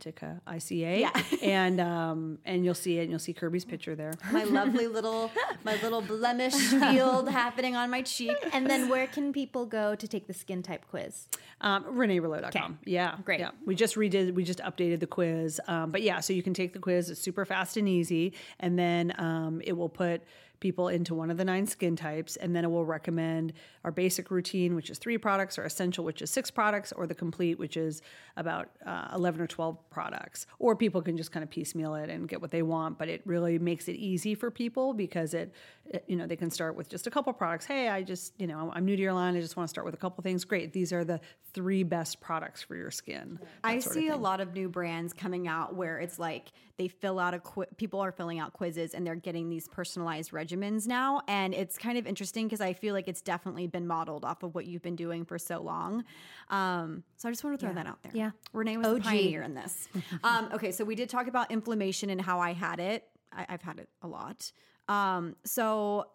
[0.00, 1.22] Tica I C A, Yeah.
[1.42, 4.12] and um, and you'll see it, and you'll see Kirby's picture there.
[4.32, 5.30] my lovely little
[5.64, 8.36] my little blemish field happening on my cheek.
[8.52, 11.28] And then where can people go to take the skin type quiz?
[11.60, 12.78] Um, ReneeRouleau.com.
[12.84, 13.16] Yeah.
[13.24, 13.40] Great.
[13.40, 13.50] Yeah.
[13.66, 15.60] We just redid, we just updated the quiz.
[15.68, 17.10] Um, but yeah, so you can take the quiz.
[17.10, 18.32] It's super fast and easy.
[18.58, 20.22] And then um, it will put
[20.60, 22.36] people into one of the nine skin types.
[22.36, 26.22] And then it will recommend our basic routine, which is three products, or essential, which
[26.22, 28.02] is six products, or the complete, which is
[28.36, 30.46] about uh, 11 or 12 products.
[30.58, 32.98] Or people can just kind of piecemeal it and get what they want.
[32.98, 35.52] But it really makes it easy for people because it,
[35.86, 37.66] it- you know, they can start with just a couple products.
[37.66, 39.36] Hey, I just, you know, I'm new to your line.
[39.36, 40.44] I just want to start with a couple things.
[40.44, 40.72] Great.
[40.72, 41.20] These are the
[41.52, 43.38] three best products for your skin.
[43.64, 46.52] I that sort of see a lot of new brands coming out where it's like
[46.76, 50.30] they fill out a qui- people are filling out quizzes and they're getting these personalized
[50.30, 50.49] regimens
[50.86, 54.42] now, and it's kind of interesting because I feel like it's definitely been modeled off
[54.42, 56.04] of what you've been doing for so long.
[56.48, 58.12] Um, so I just want to throw that out there.
[58.14, 58.30] Yeah.
[58.52, 59.02] Renee was the OG.
[59.02, 59.88] pioneer in this.
[60.24, 63.04] um, okay, so we did talk about inflammation and how I had it.
[63.32, 64.50] I, I've had it a lot.
[64.88, 66.06] Um, so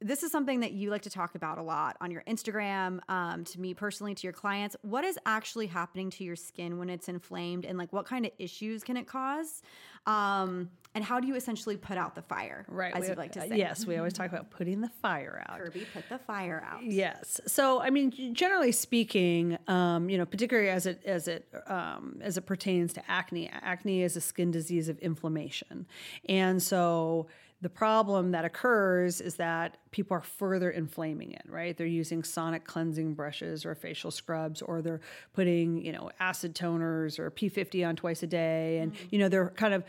[0.00, 3.44] this is something that you like to talk about a lot on your Instagram, um,
[3.44, 4.76] to me personally, to your clients.
[4.82, 8.32] What is actually happening to your skin when it's inflamed, and like what kind of
[8.38, 9.62] issues can it cause?
[10.06, 12.64] Um, and how do you essentially put out the fire?
[12.68, 12.94] Right.
[12.94, 13.56] as we- you'd like to uh, say.
[13.56, 15.58] Yes, we always talk about putting the fire out.
[15.58, 16.84] Kirby, put the fire out.
[16.84, 17.40] Yes.
[17.48, 22.36] So, I mean, generally speaking, um, you know, particularly as it as it um, as
[22.36, 25.86] it pertains to acne, acne is a skin disease of inflammation,
[26.28, 27.26] and so
[27.60, 31.44] the problem that occurs is that people are further inflaming it.
[31.48, 31.76] Right?
[31.76, 35.00] They're using sonic cleansing brushes or facial scrubs, or they're
[35.32, 39.06] putting you know acid toners or P50 on twice a day, and mm-hmm.
[39.10, 39.84] you know they're kind of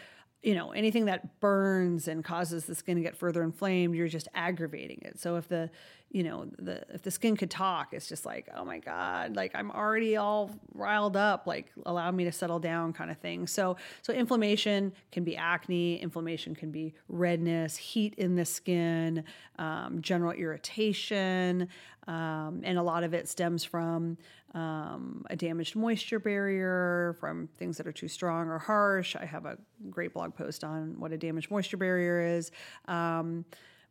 [0.46, 4.28] you know anything that burns and causes the skin to get further inflamed you're just
[4.36, 5.20] aggravating it.
[5.20, 5.72] So if the
[6.12, 9.52] you know the if the skin could talk it's just like oh my god like
[9.56, 13.48] i'm already all riled up like allow me to settle down kind of thing.
[13.48, 19.24] So so inflammation can be acne inflammation can be redness heat in the skin
[19.58, 21.68] um, general irritation
[22.08, 24.18] um, and a lot of it stems from
[24.56, 29.16] um, a damaged moisture barrier, from things that are too strong or harsh.
[29.16, 29.58] I have a
[29.90, 32.52] great blog post on what a damaged moisture barrier is.
[32.88, 33.46] Um,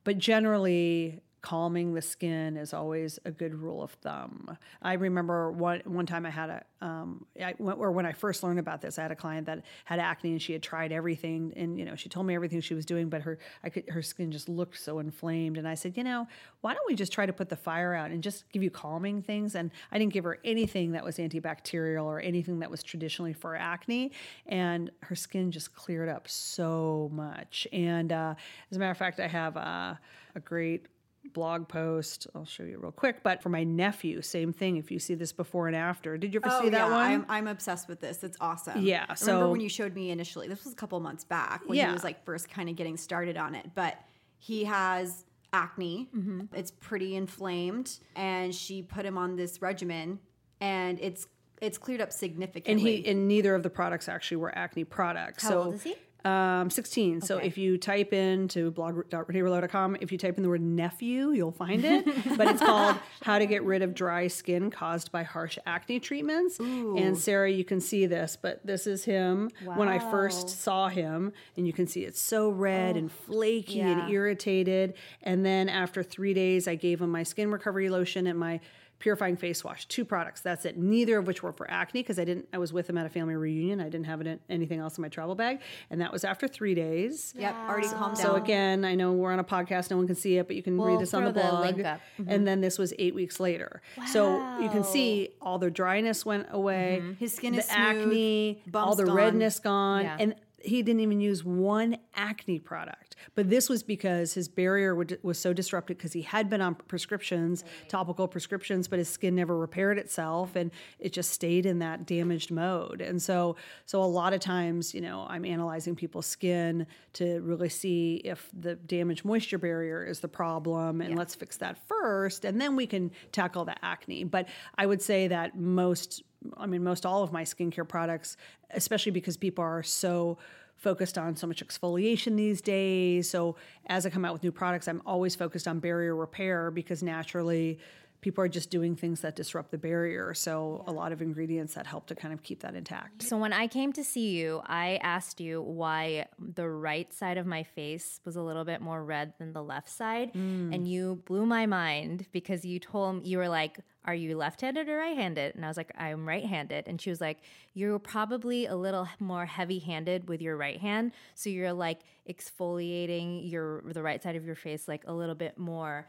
[0.05, 4.57] but generally, calming the skin is always a good rule of thumb.
[4.81, 8.59] I remember one one time I had a um, I, or when I first learned
[8.59, 11.79] about this, I had a client that had acne and she had tried everything, and
[11.79, 14.33] you know she told me everything she was doing, but her I could her skin
[14.33, 16.27] just looked so inflamed, and I said, you know,
[16.63, 19.21] why don't we just try to put the fire out and just give you calming
[19.21, 19.55] things?
[19.55, 23.55] And I didn't give her anything that was antibacterial or anything that was traditionally for
[23.55, 24.13] acne,
[24.47, 27.69] and her skin just cleared up so much.
[27.71, 28.35] And uh,
[28.71, 29.95] as a matter of fact, I have uh,
[30.35, 30.87] a great
[31.33, 32.27] blog post.
[32.35, 33.23] I'll show you real quick.
[33.23, 34.77] But for my nephew, same thing.
[34.77, 36.93] If you see this before and after, did you ever see that one?
[36.93, 38.23] Oh, I'm, I'm obsessed with this.
[38.23, 38.83] It's awesome.
[38.83, 40.49] Yeah, I remember so- when you showed me initially.
[40.49, 41.89] This was a couple months back when Yeah.
[41.89, 43.71] he was like first kind of getting started on it.
[43.75, 43.99] But
[44.39, 46.09] he has acne.
[46.15, 46.55] Mm-hmm.
[46.55, 50.19] It's pretty inflamed, and she put him on this regimen,
[50.61, 51.27] and it's
[51.63, 52.73] it's cleared up significantly.
[52.73, 55.43] and he and neither of the products actually were acne products.
[55.45, 55.95] How so, old is he?
[56.25, 57.21] Um, 16.
[57.21, 61.53] So if you type in into blog.reneerouleau.com, if you type in the word nephew, you'll
[61.53, 62.05] find it.
[62.37, 66.59] but it's called How to Get Rid of Dry Skin Caused by Harsh Acne Treatments.
[66.59, 71.33] And Sarah, you can see this, but this is him when I first saw him.
[71.57, 74.05] And you can see it's so red and flaky Yeah.
[74.05, 74.95] and irritated.
[75.23, 78.61] And then after three days, I gave him my skin recovery lotion and my
[78.99, 80.41] purifying face wash two products.
[80.41, 80.79] That's it.
[80.79, 83.09] Neither of which were for acne because i didn't i was with him at a
[83.09, 83.81] family reunion.
[83.81, 85.61] I didn't have it anything else in my travel bag.
[85.91, 87.35] And that was after three days.
[87.37, 88.25] Yep, already calmed down.
[88.25, 90.63] so again i know we're on a podcast no one can see it but you
[90.63, 91.61] can We'll read this on the throw the blog.
[91.77, 92.01] link up.
[92.19, 92.45] and mm-hmm.
[92.45, 93.83] then this was eight weeks later.
[94.13, 97.01] So you can see all the dryness went away.
[97.01, 97.13] Mm-hmm.
[97.15, 99.15] His skin the is smooth, acne all the gone.
[99.15, 100.05] redness gone.
[100.05, 100.17] Yeah.
[100.19, 103.14] and he didn't even use one acne product.
[103.35, 106.75] But this was because his barrier would, was so disrupted because he had been on
[106.75, 112.07] prescriptions, topical prescriptions, but his skin never repaired itself and it just stayed in that
[112.07, 113.01] damaged mode.
[113.01, 113.57] And so
[113.87, 118.51] so a lot of times, you know, I'm analyzing people's skin to really see if
[118.59, 122.87] the damaged moisture barrier is the problem and let's fix that first and then we
[122.87, 124.25] can tackle the acne.
[124.25, 126.23] But I would say that most
[126.57, 128.37] I mean, most all of my skincare products,
[128.71, 130.39] especially because people are so
[130.77, 133.31] focused on so much exfoliation these days.
[133.31, 133.57] So
[133.87, 137.79] as I come out with new products, I'm always focused on barrier repair because naturally
[138.25, 140.33] people are just doing things that disrupt the barrier.
[140.33, 143.23] So a lot of ingredients that help to kind of keep that intact.
[143.23, 147.45] So when I came to see you, I asked you why the right side of
[147.45, 150.75] my face was a little bit more red than the left side, mm.
[150.75, 154.89] and you blew my mind because you told me you were like, "Are you left-handed
[154.89, 157.41] or right-handed?" And I was like, "I'm right-handed," and she was like,
[157.75, 163.83] "You're probably a little more heavy-handed with your right hand, so you're like exfoliating your
[163.83, 166.07] the right side of your face like a little bit more."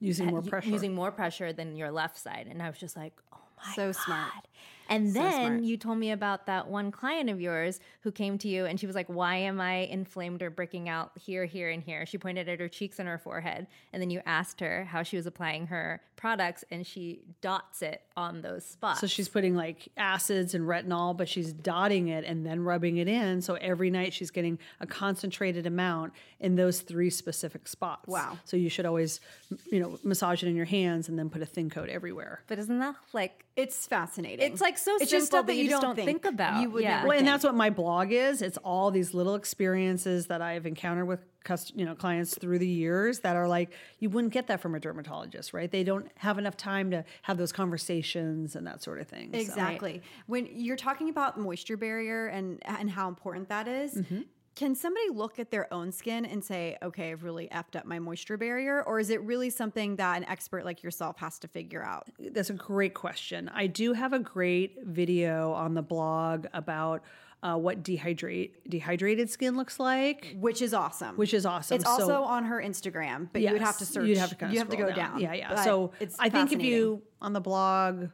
[0.00, 0.68] Using more pressure.
[0.68, 2.48] using more pressure than your left side.
[2.50, 4.32] And I was just like, oh my So smart.
[4.90, 4.96] God.
[4.96, 5.62] And then smart.
[5.62, 8.86] you told me about that one client of yours who came to you and she
[8.86, 12.04] was like, Why am I inflamed or breaking out here, here, and here?
[12.06, 13.66] She pointed at her cheeks and her forehead.
[13.92, 18.02] And then you asked her how she was applying her products and she dots it
[18.16, 19.00] on those spots.
[19.00, 23.08] So she's putting like acids and retinol, but she's dotting it and then rubbing it
[23.08, 23.40] in.
[23.40, 28.06] So every night she's getting a concentrated amount in those three specific spots.
[28.06, 28.38] Wow.
[28.44, 29.20] So you should always,
[29.70, 32.42] you know, massage it in your hands and then put a thin coat everywhere.
[32.46, 34.50] but isn't that like It's fascinating.
[34.52, 36.62] It's, like, so it's just stuff that you you don't don't think about.
[36.62, 36.96] You would Yeah.
[36.96, 37.32] never Well, and think.
[37.34, 38.42] that's what my blog is.
[38.42, 42.66] It's all these little experiences that I've encountered with cust- you know clients through the
[42.68, 45.70] years that are like you wouldn't get that from a dermatologist, right?
[45.70, 49.30] They don't have enough time to have those conversations and that sort of thing.
[49.32, 50.02] So- Exactly.
[50.26, 54.20] When you're talking about moisture barrier and and how important that is, Mm-hmm.
[54.56, 57.98] Can somebody look at their own skin and say, "Okay, I've really effed up my
[57.98, 61.82] moisture barrier," or is it really something that an expert like yourself has to figure
[61.82, 62.08] out?
[62.18, 63.48] That's a great question.
[63.54, 67.02] I do have a great video on the blog about
[67.42, 71.16] uh, what dehydrate dehydrated skin looks like, Which is awesome.
[71.16, 71.76] which is awesome.
[71.76, 74.06] It's So- also on her Instagram, but you would have to search.
[74.06, 75.20] You'd have to kind of you have to go scroll down.
[75.20, 75.54] Yeah, yeah.
[75.54, 78.08] But So it's I think if you on the blog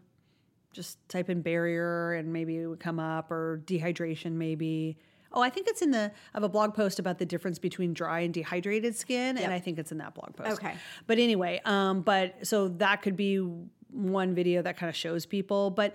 [0.72, 4.99] just type in barrier and maybe it would come up or dehydration maybe.
[5.37, 8.20] Oh, I think it's in the of a blog post about the difference between dry
[8.20, 10.53] and dehydrated skin, and I think it's in that blog post.
[10.53, 10.75] Okay.
[11.07, 13.37] But anyway, um, but so that could be
[13.90, 15.70] one video that kind of shows people.
[15.70, 15.94] But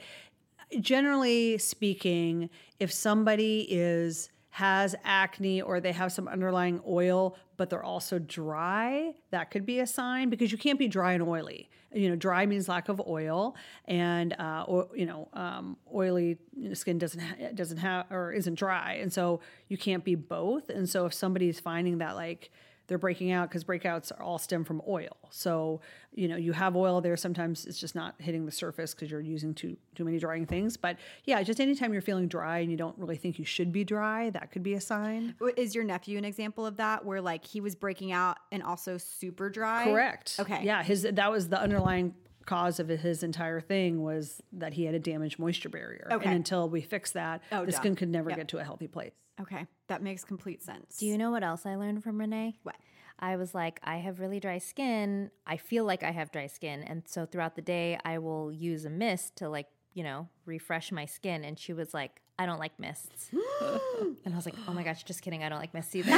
[0.80, 7.84] generally speaking, if somebody is has acne or they have some underlying oil, but they're
[7.84, 11.70] also dry, that could be a sign because you can't be dry and oily.
[11.94, 16.38] You know, dry means lack of oil, and uh, or, you know, um, oily
[16.74, 20.70] skin doesn't ha- doesn't have or isn't dry, and so you can't be both.
[20.70, 22.52] And so if somebody's finding that like
[22.92, 25.16] they're breaking out because breakouts are all stem from oil.
[25.30, 25.80] So
[26.14, 27.16] you know you have oil there.
[27.16, 30.76] Sometimes it's just not hitting the surface because you're using too too many drying things.
[30.76, 33.86] But yeah, just anytime you're feeling dry and you don't really think you should be
[33.86, 35.36] dry, that could be a sign.
[35.56, 38.98] Is your nephew an example of that, where like he was breaking out and also
[38.98, 39.86] super dry?
[39.86, 40.36] Correct.
[40.38, 40.62] Okay.
[40.62, 42.14] Yeah, his that was the underlying
[42.52, 46.08] cause of his entire thing was that he had a damaged moisture barrier.
[46.12, 46.26] Okay.
[46.26, 47.78] And until we fix that, Oh, the duh.
[47.78, 48.38] skin could never Yep.
[48.40, 49.14] get to a healthy place.
[49.40, 50.98] Okay, that makes complete sense.
[50.98, 52.58] Do you know what else I learned from Renee?
[52.64, 52.76] What?
[53.20, 55.32] I was like, I have really dry skin.
[55.48, 56.84] I feel like I have dry skin.
[56.84, 60.92] And so throughout the day, I will use a mist to, like, you know, refresh
[60.92, 61.44] my skin.
[61.46, 63.30] And she was like, I don't like mists.
[64.26, 65.44] and I was like, oh my gosh, just kidding.
[65.44, 66.10] I don't like mists either.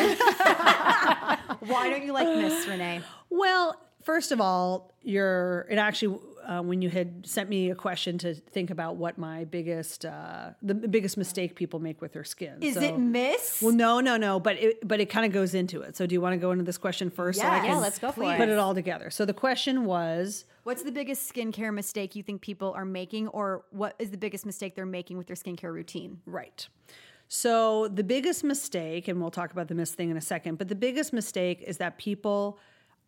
[1.71, 3.01] Why don't you like mists, Renee?
[3.29, 8.17] Well, first of all, you're it actually uh, when you had sent me a question
[8.17, 12.57] to think about what my biggest uh, the biggest mistake people make with their skin.
[12.61, 13.61] Is So- it Miss?
[13.61, 15.95] Well, no, no, no, but it but it kind of goes into it.
[15.95, 17.39] So do you want to go into this question first?
[17.39, 18.49] so Yeah, can yeah, let's go for put it.
[18.49, 19.09] it all together.
[19.09, 23.63] So the question was, What's the biggest skincare mistake you think people are making, or
[23.71, 26.19] what is the biggest mistake they're making with their skincare routine?
[26.25, 26.67] Right.
[27.29, 30.67] So the biggest mistake, and we'll talk about the mist thing in a second, but
[30.67, 32.59] the biggest mistake is that people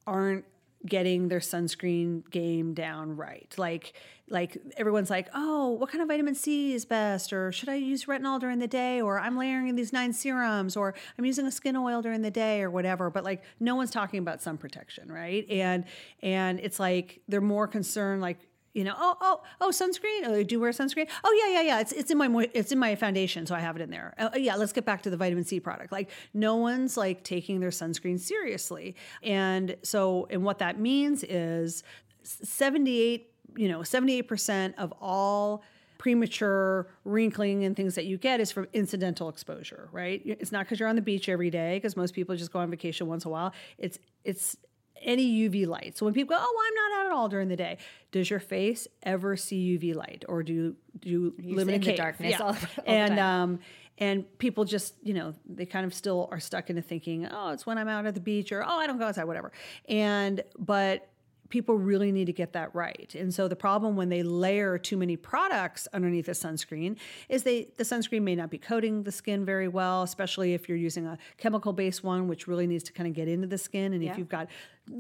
[0.08, 0.45] aren't
[0.86, 3.54] getting their sunscreen game down right.
[3.58, 3.93] Like
[4.28, 8.06] like everyone's like, "Oh, what kind of vitamin C is best?" or "Should I use
[8.06, 11.76] retinol during the day?" or "I'm layering these nine serums," or "I'm using a skin
[11.76, 13.10] oil during the day," or whatever.
[13.10, 15.45] But like no one's talking about sun protection, right?
[15.50, 15.86] And
[16.21, 18.39] and it's like they're more concerned like
[18.76, 20.26] you know, oh, oh, oh, sunscreen.
[20.26, 21.08] Oh, do wear sunscreen?
[21.24, 21.80] Oh, yeah, yeah, yeah.
[21.80, 24.14] It's it's in my it's in my foundation, so I have it in there.
[24.20, 25.94] Oh, yeah, let's get back to the vitamin C product.
[25.94, 31.84] Like, no one's like taking their sunscreen seriously, and so and what that means is
[32.24, 35.64] seventy eight, you know, seventy eight percent of all
[35.98, 40.22] premature wrinkling and things that you get is from incidental exposure, right?
[40.26, 42.70] It's not because you're on the beach every day, because most people just go on
[42.70, 43.54] vacation once a while.
[43.78, 44.58] It's it's
[45.01, 45.97] any UV light.
[45.97, 47.77] So when people go, "Oh, I'm not out at all during the day,"
[48.12, 51.97] does your face ever see UV light, or do you, do you live in, the
[51.97, 53.60] darkness all- all the and um,
[53.97, 57.65] and people just you know they kind of still are stuck into thinking, "Oh, it's
[57.65, 59.51] when I'm out at the beach," or "Oh, I don't go outside," whatever.
[59.88, 61.08] And but
[61.49, 63.13] people really need to get that right.
[63.13, 66.97] And so the problem when they layer too many products underneath a sunscreen
[67.29, 70.77] is they the sunscreen may not be coating the skin very well, especially if you're
[70.77, 73.93] using a chemical based one which really needs to kind of get into the skin
[73.93, 74.47] and if you've got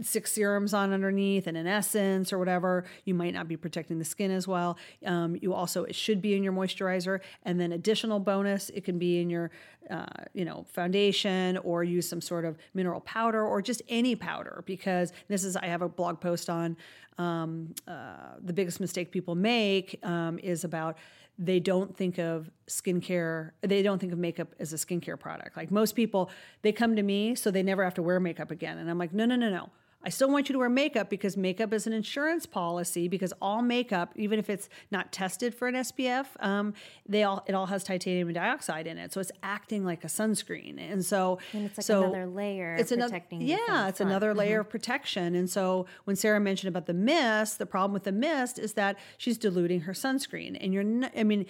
[0.01, 4.05] six serums on underneath and an essence or whatever, you might not be protecting the
[4.05, 4.77] skin as well.
[5.05, 8.97] Um, you also it should be in your moisturizer and then additional bonus it can
[8.97, 9.51] be in your
[9.89, 14.63] uh, you know foundation or use some sort of mineral powder or just any powder
[14.65, 16.75] because this is I have a blog post on
[17.17, 20.97] um, uh, the biggest mistake people make um, is about
[21.37, 25.57] they don't think of skincare they don't think of makeup as a skincare product.
[25.57, 26.29] Like most people
[26.61, 28.77] they come to me so they never have to wear makeup again.
[28.77, 29.69] And i'm like no no no no
[30.05, 33.07] I still want you to wear makeup because makeup is an insurance policy.
[33.07, 36.73] Because all makeup, even if it's not tested for an SPF, um,
[37.07, 40.77] they all it all has titanium dioxide in it, so it's acting like a sunscreen.
[40.79, 43.97] And so, And it's like so another layer It's another protecting you from yeah, it's
[43.97, 44.07] sun.
[44.07, 45.33] another layer of protection.
[45.35, 48.97] And so when Sarah mentioned about the mist, the problem with the mist is that
[49.17, 51.45] she's diluting her sunscreen, and you're not, I mean,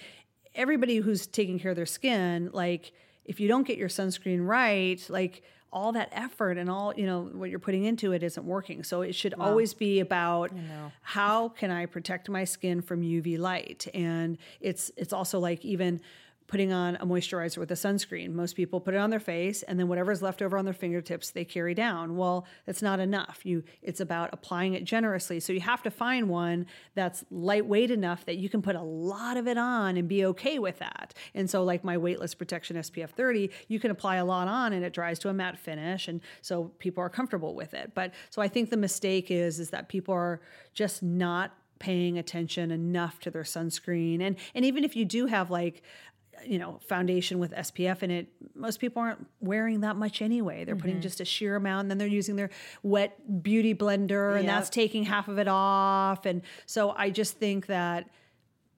[0.54, 2.92] everybody who's taking care of their skin, like
[3.24, 7.22] if you don't get your sunscreen right, like all that effort and all you know
[7.32, 8.82] what you're putting into it isn't working.
[8.82, 10.50] So it should always be about
[11.02, 13.86] how can i protect my skin from uv light?
[13.92, 16.00] And it's it's also like even
[16.46, 18.32] putting on a moisturizer with a sunscreen.
[18.32, 21.30] Most people put it on their face and then whatever's left over on their fingertips
[21.30, 22.16] they carry down.
[22.16, 23.40] Well that's not enough.
[23.44, 25.40] You it's about applying it generously.
[25.40, 29.36] So you have to find one that's lightweight enough that you can put a lot
[29.36, 31.14] of it on and be okay with that.
[31.34, 34.84] And so like my weightless protection spf 30 you can apply a lot on and
[34.84, 37.92] it dries to a matte finish and so people are comfortable with it.
[37.94, 40.40] But so i think the mistake is is that people are
[40.74, 44.20] just not paying attention enough to their sunscreen.
[44.20, 45.82] And and even if you do have like
[46.44, 50.76] you know foundation with SPF in it most people aren't wearing that much anyway they're
[50.76, 51.02] putting mm-hmm.
[51.02, 52.50] just a sheer amount and then they're using their
[52.82, 54.54] wet beauty blender and Yep.
[54.54, 58.08] that's taking half of it off and so I just think that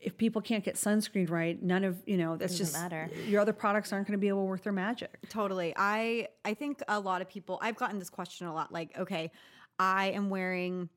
[0.00, 3.10] if people can't get sunscreen right none of you know that's just matter.
[3.26, 5.74] your other products aren't going to be able to work their magic Totally.
[5.76, 9.30] I I think a lot of people I've gotten this question a lot like, okay,
[9.78, 10.88] I am wearing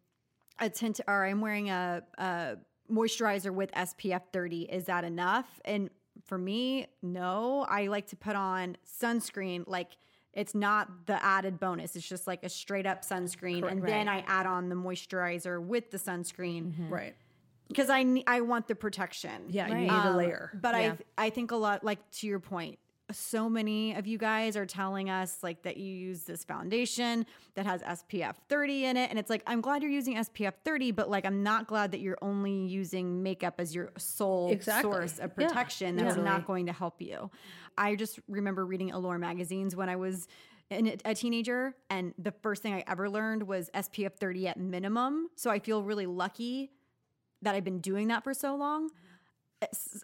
[0.59, 2.57] a tint or I'm wearing a, a
[2.91, 4.63] moisturizer with SPF 30.
[4.63, 5.47] Is that enough?
[5.65, 5.89] And
[6.25, 7.65] for me, no.
[7.69, 9.89] I like to put on sunscreen like
[10.33, 11.95] it's not the added bonus.
[11.95, 15.91] It's just like a straight up sunscreen and then I add on the moisturizer with
[15.91, 16.89] the sunscreen mm-hmm.
[16.89, 17.15] right
[17.67, 19.45] because I ne- I want the protection.
[19.49, 19.81] yeah you Right.
[19.81, 20.95] need a um, layer But Yeah.
[21.17, 22.79] I I think a lot like to your point,
[23.13, 27.65] so many of you guys are telling us like that you use this foundation that
[27.65, 29.09] has SPF 30 in it.
[29.09, 31.99] And it's like, I'm glad you're using SPF 30, but like, I'm not glad that
[31.99, 34.91] you're only using makeup as your sole Exactly.
[34.91, 35.47] source of Yeah.
[35.47, 35.95] protection.
[35.95, 36.23] That's Yeah.
[36.23, 37.29] not going to help you.
[37.77, 40.27] I just remember reading Allure magazines when I was
[40.69, 45.29] a teenager, and the first thing I ever learned was SPF 30 at minimum.
[45.35, 46.71] So I feel really lucky
[47.41, 48.89] that I've been doing that for so long.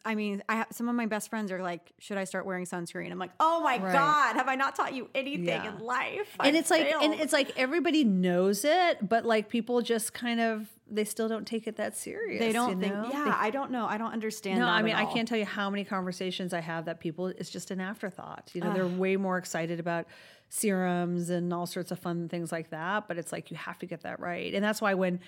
[0.06, 2.66] I mean, I have, some of my best friends are like, "Should I start wearing
[2.66, 3.92] sunscreen?" I'm like, "Oh my Right.
[3.92, 5.76] god, have I not taught you anything Yeah.
[5.76, 9.82] in life?" and I've it's like and it's like everybody knows it but like people
[9.82, 12.94] just kind of they still don't take it that serious they don't you think.
[12.94, 13.10] know?
[13.12, 13.86] Yeah, They- I don't know.
[13.88, 14.60] I don't understand.
[14.60, 17.28] no that i mean i can't tell you how many conversations i have that people
[17.28, 20.06] it's just an afterthought you know they're way more excited about
[20.50, 23.86] serums and all sorts of fun things like that but it's like you have to
[23.86, 25.20] get that right and that's why when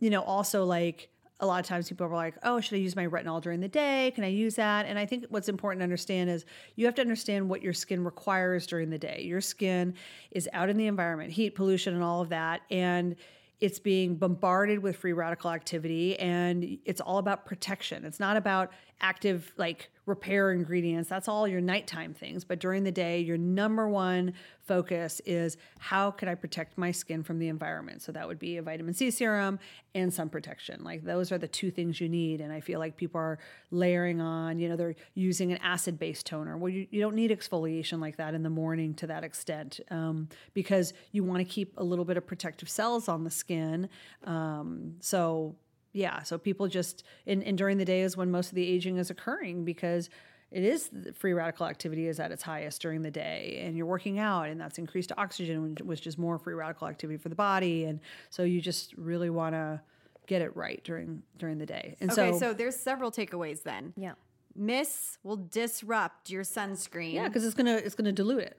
[0.00, 1.08] you know also like
[1.40, 3.68] a lot of times people are like, oh, should I use my retinol during the
[3.68, 4.12] day?
[4.14, 4.86] Can I use that?
[4.86, 6.44] And I think what's important to understand is
[6.76, 9.22] you have to understand what your skin requires during the day.
[9.22, 9.94] Your skin
[10.30, 12.62] is out in the environment, heat, pollution, and all of that.
[12.70, 13.16] And
[13.60, 18.04] it's being bombarded with free radical activity and it's all about protection.
[18.04, 21.08] It's not about active like repair ingredients.
[21.08, 22.44] That's all your nighttime things.
[22.44, 27.22] But during the day, your number one focus is how can I protect my skin
[27.22, 28.02] from the environment?
[28.02, 29.58] So that would be a vitamin C serum
[29.94, 30.84] and sun protection.
[30.84, 32.40] Like those are the two things you need.
[32.40, 33.38] And I feel like people are
[33.70, 36.58] layering on, you know, they're using an acid based toner.
[36.58, 40.28] Well, you, you don't need exfoliation like that in the morning to that extent um,
[40.52, 43.88] because you want to keep a little bit of protective cells on the skin.
[44.24, 45.56] Um, so
[45.94, 48.98] yeah, so people just and, and during the day is when most of the aging
[48.98, 50.10] is occurring because
[50.50, 54.18] it is free radical activity is at its highest during the day and you're working
[54.18, 58.00] out and that's increased oxygen which is more free radical activity for the body and
[58.28, 59.80] so you just really want to
[60.26, 63.92] get it right during during the day and Okay, so, so there's several takeaways then.
[63.96, 64.12] Yeah.
[64.56, 67.14] Miss will disrupt your sunscreen.
[67.14, 68.58] yeah because it's gonna it's gonna dilute it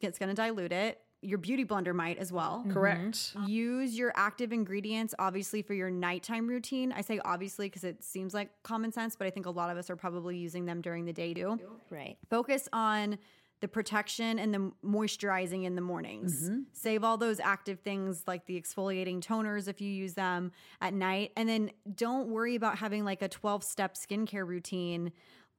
[0.00, 1.00] it's going to dilute it.
[1.24, 2.64] Your beauty blender might as well.
[2.70, 3.44] correct mm-hmm.
[3.44, 6.92] um, Use your active ingredients, obviously, for your nighttime routine.
[6.92, 9.78] I say obviously because it seems like common sense, but I think a lot of
[9.78, 11.58] us are probably using them during the day too.
[11.90, 12.16] Right.
[12.28, 13.18] Focus on
[13.64, 16.50] the protection and the moisturizing in the mornings.
[16.50, 16.60] Mm-hmm.
[16.72, 20.52] Save all those active things like the exfoliating toners if you use them
[20.82, 21.32] at night.
[21.34, 25.12] And then don't worry about having like a 12 step skincare routine,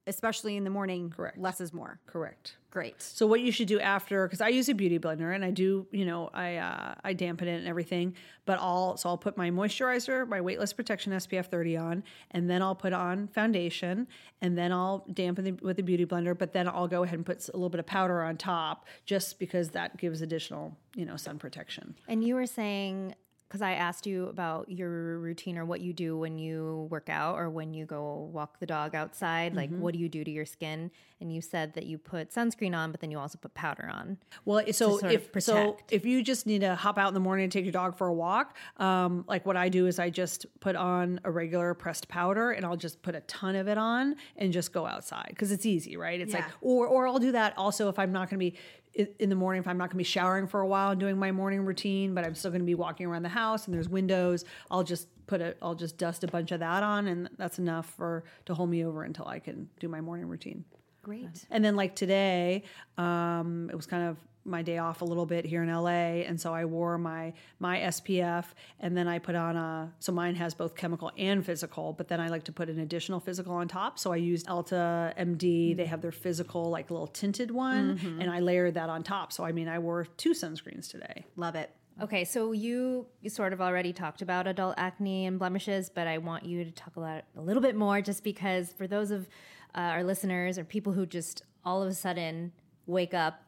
[0.07, 1.09] especially in the morning.
[1.09, 1.37] Correct.
[1.37, 1.99] Less is more.
[2.07, 3.01] correct Great.
[3.01, 5.87] So what you should do after, because I use a beauty blender and I do,
[5.91, 8.15] you know, I uh, I dampen it and everything.
[8.45, 12.61] But I'll so I'll put my moisturizer, my weightless protection SPF 30 on, and then
[12.61, 14.07] I'll put on foundation,
[14.41, 16.37] and then I'll dampen it with the beauty blender.
[16.37, 19.39] But then I'll go ahead and put a little bit of powder on top, just
[19.39, 21.95] because that gives additional, you know, sun protection.
[22.09, 23.15] And you were saying,
[23.47, 27.37] because I asked you about your routine or what you do when you work out
[27.37, 29.53] or when you go walk the dog outside.
[29.55, 30.89] Like, what do you do to your skin?
[31.21, 34.17] And you said that you put sunscreen on, but then you also put powder on.
[34.43, 37.19] Well, so sort of if so, if you just need to hop out in the
[37.19, 40.09] morning and take your dog for a walk, um, like what I do is I
[40.09, 43.77] just put on a regular pressed powder and I'll just put a ton of it
[43.77, 46.19] on and just go outside because it's easy, right?
[46.19, 48.57] It's like, or or I'll do that also if I'm not going to be
[48.95, 51.17] in the morning if I'm not going to be showering for a while and doing
[51.17, 53.89] my morning routine, but I'm still going to be walking around the house and there's
[53.89, 54.45] windows.
[54.71, 55.57] I'll just put it.
[55.61, 58.85] I'll just dust a bunch of that on, and that's enough for to hold me
[58.85, 60.63] over until I can do my morning routine.
[61.03, 61.45] Great.
[61.51, 62.63] And then like today,
[62.97, 66.39] um, it was kind of my day off a little bit here in LA, and
[66.39, 68.45] so I wore my my SPF,
[68.79, 72.19] and then I put on a so mine has both chemical and physical, but then
[72.21, 73.99] I like to put an additional physical on top.
[73.99, 75.75] So I used Elta MD.
[75.75, 79.33] They have their physical like little tinted one, and I layered that on top.
[79.33, 81.25] So I mean, I wore two sunscreens today.
[81.35, 81.71] Love it.
[82.01, 86.17] Okay, so you, you sort of already talked about adult acne and blemishes, but I
[86.17, 89.29] want you to talk about it a little bit more just because for those of
[89.73, 92.51] uh, our listeners or people who just all of a sudden
[92.85, 93.44] wake up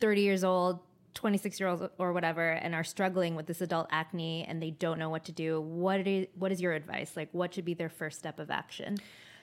[0.00, 0.80] 30 years old,
[1.14, 4.98] 26 year olds or whatever and are struggling with this adult acne and they don't
[4.98, 7.12] know what to do, what is, what is your advice?
[7.16, 8.98] Like, what should be their first step of action?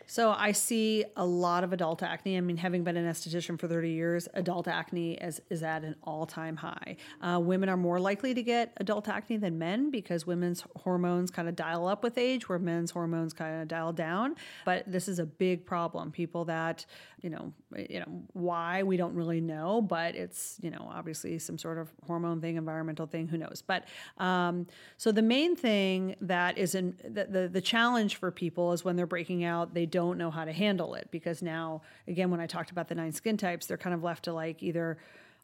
[0.07, 2.37] So I see a lot of adult acne.
[2.37, 5.95] I mean, having been an esthetician for 30 years, adult acne is, is at an
[6.03, 6.97] all-time high.
[7.21, 11.47] Uh, women are more likely to get adult acne than men because women's hormones kind
[11.47, 14.35] of dial up with age, where men's hormones kind of dial down.
[14.65, 16.11] But this is a big problem.
[16.11, 16.85] People that,
[17.21, 21.57] you know, you know why we don't really know, but it's you know obviously some
[21.57, 23.63] sort of hormone thing, environmental thing, who knows?
[23.65, 23.85] But
[24.17, 28.83] um, so the main thing that is in the, the the challenge for people is
[28.83, 32.39] when they're breaking out, they don't know how to handle it because now again when
[32.39, 34.97] I talked about the nine skin types, they're kind of left to like either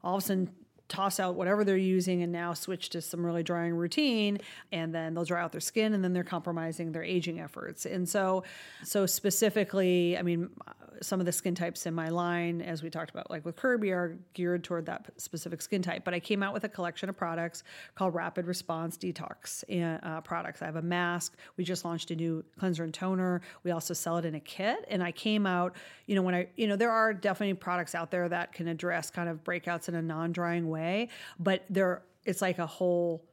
[0.04, 0.50] all of a sudden
[0.88, 4.40] toss out whatever they're using and now switch to some really drying routine
[4.72, 7.86] and then they'll dry out their skin and then they're compromising their aging efforts.
[7.86, 8.44] And so
[8.84, 10.50] so specifically i mean
[11.02, 13.92] some of the skin types in my line, as we talked about, like with Kirby,
[13.92, 16.04] are geared toward that specific skin type.
[16.04, 17.64] But I came out with a collection of products
[17.96, 19.64] called Rapid Response Detox
[20.04, 20.62] uh, products.
[20.62, 21.36] I have a mask.
[21.58, 23.42] We just launched a new cleanser and toner.
[23.64, 24.86] We also sell it in a kit.
[24.90, 25.76] And I came out,
[26.06, 29.10] you know, when I, you know, there are definitely products out there that can address
[29.10, 33.24] kind of breakouts in a non-drying way, but there, it's like a whole.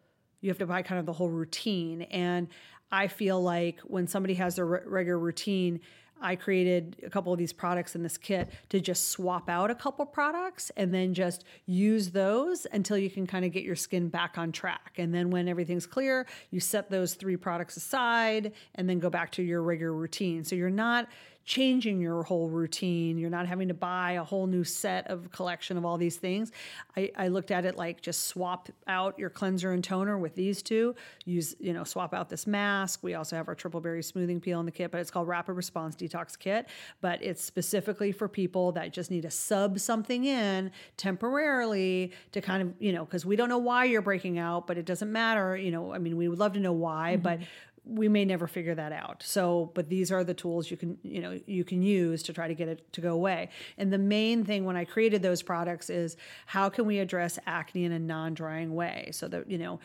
[0.43, 2.03] You have to buy kind of the whole routine.
[2.03, 2.49] And
[2.93, 5.81] I feel like when somebody has re- regular routine,
[6.21, 9.75] I created a couple of these products in this kit to just swap out a
[9.75, 14.09] couple products and then just use those until you can kind of get your skin
[14.09, 14.95] back on track.
[14.97, 19.33] And then when everything's clear, you set those three products aside and then go back
[19.33, 20.45] to your regular routine.
[20.45, 21.09] So you're not
[21.47, 23.16] changing your whole routine.
[23.16, 26.51] You're not having to buy a whole new set of collection of all these things.
[26.97, 30.61] I, I, looked at it like just swap out your cleanser and toner with these
[30.61, 30.97] two.
[31.24, 33.01] Use, you know, swap out this mask.
[33.05, 35.53] We also have our triple berry smoothing peel in the kit, but it's called Rapid
[35.53, 36.68] Response Detox Kit.
[37.01, 42.62] But it's specifically for people that just need to sub something in temporarily to kind
[42.62, 45.57] of, you know, because we don't know why you're breaking out, but it doesn't matter.
[45.57, 47.22] You know, I mean, we would love to know why, mm-hmm.
[47.22, 47.38] but
[47.87, 49.22] we may never figure that out.
[49.22, 52.49] So, but these are the tools you can, you know, you can use to try
[52.49, 53.51] to get it to go away.
[53.78, 56.16] And the main thing when I created those products is
[56.47, 59.78] how can we address acne in a non-drying way so that, you know,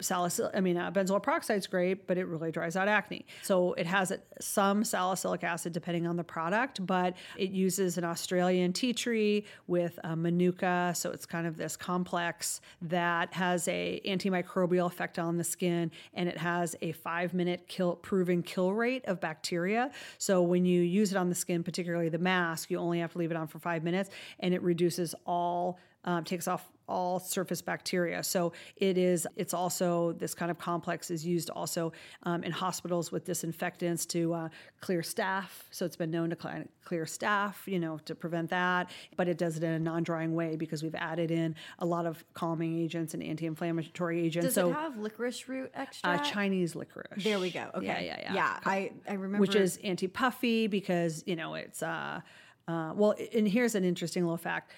[0.00, 3.26] salicylic, I mean, uh, benzoyl peroxide is great, but it really dries out acne.
[3.42, 8.72] So it has some salicylic acid depending on the product, but it uses an Australian
[8.72, 10.92] tea tree with manuka.
[10.94, 16.28] So it's kind of this complex that has a antimicrobial effect on the skin, and
[16.28, 19.90] it has a five minute kill proven kill rate of bacteria.
[20.18, 23.18] So when you use it on the skin, particularly the mask, you only have to
[23.18, 27.62] leave it on for five minutes, and it reduces all um, takes off all surface
[27.62, 28.22] bacteria.
[28.22, 29.26] So it is.
[29.36, 34.34] It's also this kind of complex is used also um, in hospitals with disinfectants to
[34.34, 34.48] uh,
[34.80, 35.50] clear staph.
[35.70, 36.36] So it's been known to
[36.84, 38.90] clear staph, you know, to prevent that.
[39.16, 42.24] But it does it in a non-drying way because we've added in a lot of
[42.34, 44.46] calming agents and anti-inflammatory agents.
[44.46, 46.26] Does so, it have licorice root uh, extract?
[46.26, 47.24] Uh, Chinese licorice.
[47.24, 47.66] There we go.
[47.74, 47.86] Okay.
[47.86, 48.34] Yeah, yeah, yeah.
[48.34, 49.38] Yeah, I I remember.
[49.38, 51.82] Which is anti-puffy because you know it's.
[51.82, 52.20] Uh,
[52.68, 54.72] uh, well, and here's an interesting little fact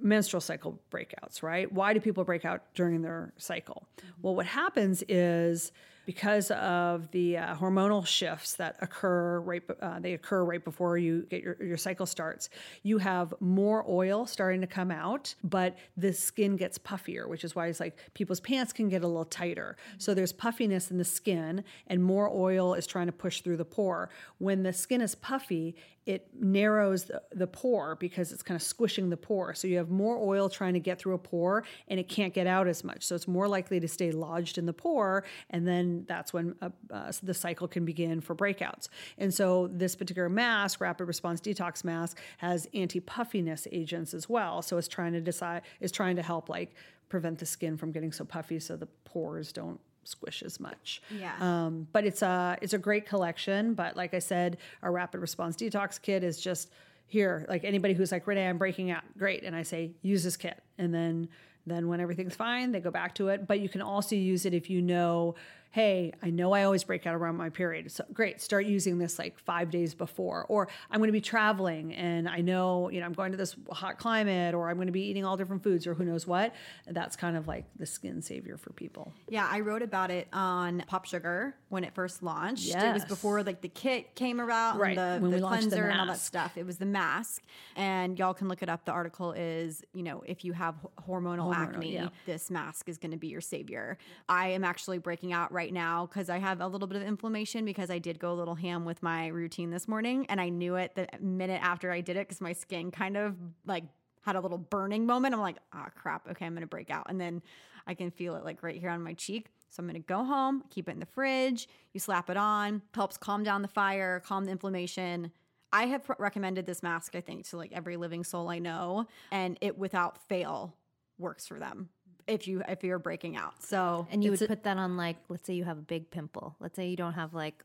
[0.00, 1.70] menstrual cycle breakouts, right?
[1.70, 3.86] Why do people break out during their cycle?
[4.22, 5.72] Well, what happens is
[6.06, 11.22] because of the uh, hormonal shifts that occur right uh, they occur right before you
[11.30, 12.48] get your, your cycle starts
[12.82, 17.54] you have more oil starting to come out but the skin gets puffier which is
[17.54, 19.76] why it's like people's pants can get a little tighter.
[19.98, 23.64] So there's puffiness in the skin and more oil is trying to push through the
[23.64, 24.10] pore.
[24.38, 25.76] When the skin is puffy
[26.06, 29.54] it narrows the, the pore because it's kind of squishing the pore.
[29.54, 32.46] So you have more oil trying to get through a pore and it can't get
[32.46, 33.04] out as much.
[33.04, 36.70] So it's more likely to stay lodged in the pore and then that's when uh,
[36.92, 38.88] uh, the cycle can begin for breakouts.
[39.18, 44.62] And so this particular mask, rapid response detox mask, has anti-puffiness agents as well.
[44.62, 46.74] So it's trying to decide is trying to help like
[47.08, 51.02] prevent the skin from getting so puffy so the pores don't squish as much.
[51.10, 51.34] Yeah.
[51.40, 53.74] Um, but it's a it's a great collection.
[53.74, 56.70] But like I said, our rapid response detox kit is just
[57.06, 57.44] here.
[57.48, 59.02] Like anybody who's like, Renee, I'm breaking out.
[59.18, 59.42] Great.
[59.44, 60.62] And I say, use this kit.
[60.78, 61.28] And then
[61.66, 63.46] then when everything's fine, they go back to it.
[63.46, 65.34] But you can also use it if you know
[65.70, 67.92] hey, I know I always break out around my period.
[67.92, 70.44] So great, start using this like five days before.
[70.48, 73.54] Or I'm going to be traveling and I know, you know, I'm going to this
[73.70, 76.54] hot climate or I'm going to be eating all different foods or who knows what.
[76.88, 79.12] That's kind of like the skin savior for people.
[79.28, 82.66] Yeah, I wrote about it on Pop Sugar when it first launched.
[82.66, 82.82] Yes.
[82.82, 84.96] It was before like the kit came around, right.
[84.96, 86.56] the, when the we cleanser the and all that stuff.
[86.56, 87.42] It was the mask.
[87.76, 88.84] And y'all can look it up.
[88.84, 90.74] The article is, you know, if you have
[91.08, 92.08] hormonal, hormonal acne, yeah.
[92.26, 93.98] this mask is going to be your savior.
[94.28, 97.64] I am actually breaking out right now because I have a little bit of inflammation
[97.64, 100.76] because I did go a little ham with my routine this morning and I knew
[100.76, 103.34] it the minute after I did it because my skin kind of
[103.66, 103.84] like
[104.22, 105.34] had a little burning moment.
[105.34, 106.28] I'm like, ah, oh, crap.
[106.30, 107.06] Okay, I'm to break out.
[107.08, 107.42] And then
[107.86, 109.48] I can feel it like right here on my cheek.
[109.70, 111.68] So I'm to go home, keep it in the fridge.
[111.92, 115.32] You slap it on, helps calm down the fire, calm the inflammation.
[115.72, 119.56] I have recommended this mask, I think, to like every living soul I know, and
[119.60, 120.74] it without fail
[121.18, 121.90] works for them
[122.30, 123.62] if you if you're breaking out.
[123.62, 126.10] So and you would a, put that on like let's say you have a big
[126.10, 126.56] pimple.
[126.60, 127.64] Let's say you don't have like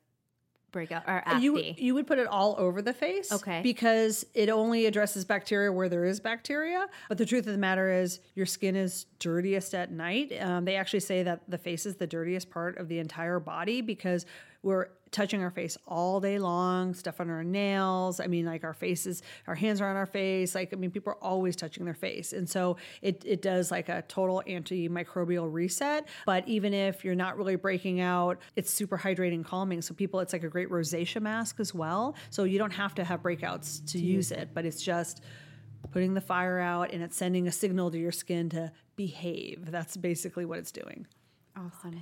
[0.76, 1.44] breakout or acne.
[1.44, 3.62] You you would put it all over the face, okay?
[3.64, 6.88] Because it only addresses bacteria where there is bacteria.
[7.08, 10.34] But the truth of the matter is, your skin is dirtiest at night.
[10.40, 13.82] Um, they actually say that the face is the dirtiest part of the entire body
[13.82, 14.26] because
[14.66, 18.20] we're touching our face all day long, stuff on our nails.
[18.20, 20.56] I mean, like our faces, our hands are on our face.
[20.56, 22.34] Like, I mean, people are always touching their face.
[22.34, 26.08] And so it, it does like a total antimicrobial reset.
[26.26, 29.84] But even if you're not really breaking out, it's super hydrating, calming.
[29.84, 32.16] So people, it's like a great rosacea mask as well.
[32.32, 35.22] So you don't have to have breakouts to use it, but it's just
[35.92, 39.70] putting the fire out and it's sending a signal to your skin to behave.
[39.70, 41.06] That's basically what it's doing.
[41.56, 42.02] Awesome.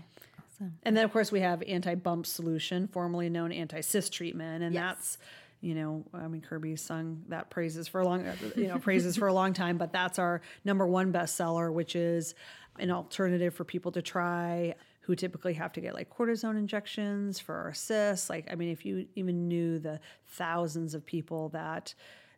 [0.84, 4.74] And then, of course, we have anti bump solution, formerly known anti cyst treatment, and
[4.74, 4.84] Yes.
[4.84, 5.18] that's
[5.61, 8.26] you know, I mean, Kirby sung that praises for a long,
[8.57, 12.36] you know, praises for a long time, but that's our number one bestseller, which is
[12.80, 17.72] an alternative for people to try who typically have to get like cortisone injections for
[17.74, 18.30] cysts.
[18.30, 21.93] Like, I mean, if you even knew the thousands of people that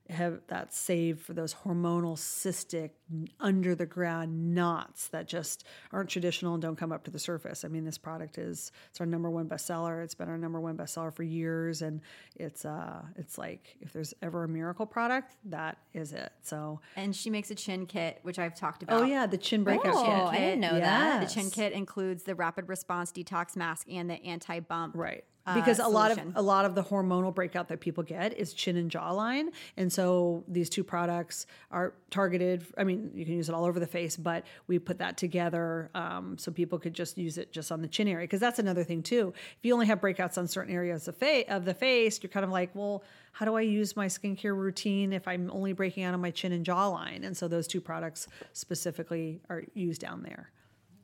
[0.10, 2.92] have that saved for those hormonal cystic
[3.40, 7.66] under the ground knots that just aren't traditional and don't come up to the surface.
[7.66, 10.04] I mean, this product is it's our number one bestseller.
[10.04, 12.02] It's been our number one bestseller for years, and
[12.36, 16.32] it's uh it's like if there's ever a miracle product, that is it.
[16.44, 19.02] So And she makes a chin kit, which I've talked about.
[19.02, 20.14] oh yeah, the chin breakout Oh, kit.
[20.14, 21.28] I didn't know that.
[21.28, 24.96] The chin kit includes the rapid response detox mask and the anti bump.
[24.96, 25.24] Right.
[25.46, 28.54] Uh, Because a lot of a lot of the hormonal breakout that people get is
[28.54, 32.66] chin and jawline, and so these two products are targeted.
[32.78, 35.92] I mean, you can use it all over the face, but we put that together
[35.94, 38.26] um, so people could just use it just on the chin area.
[38.26, 39.34] Because that's another thing too.
[39.36, 42.44] If you only have breakouts on certain areas of, fa- of the face, you're kind
[42.44, 46.14] of like, well, how do I use my skincare routine if I'm only breaking out
[46.14, 47.26] on my chin and jawline?
[47.26, 50.52] And so those two products specifically are used down there.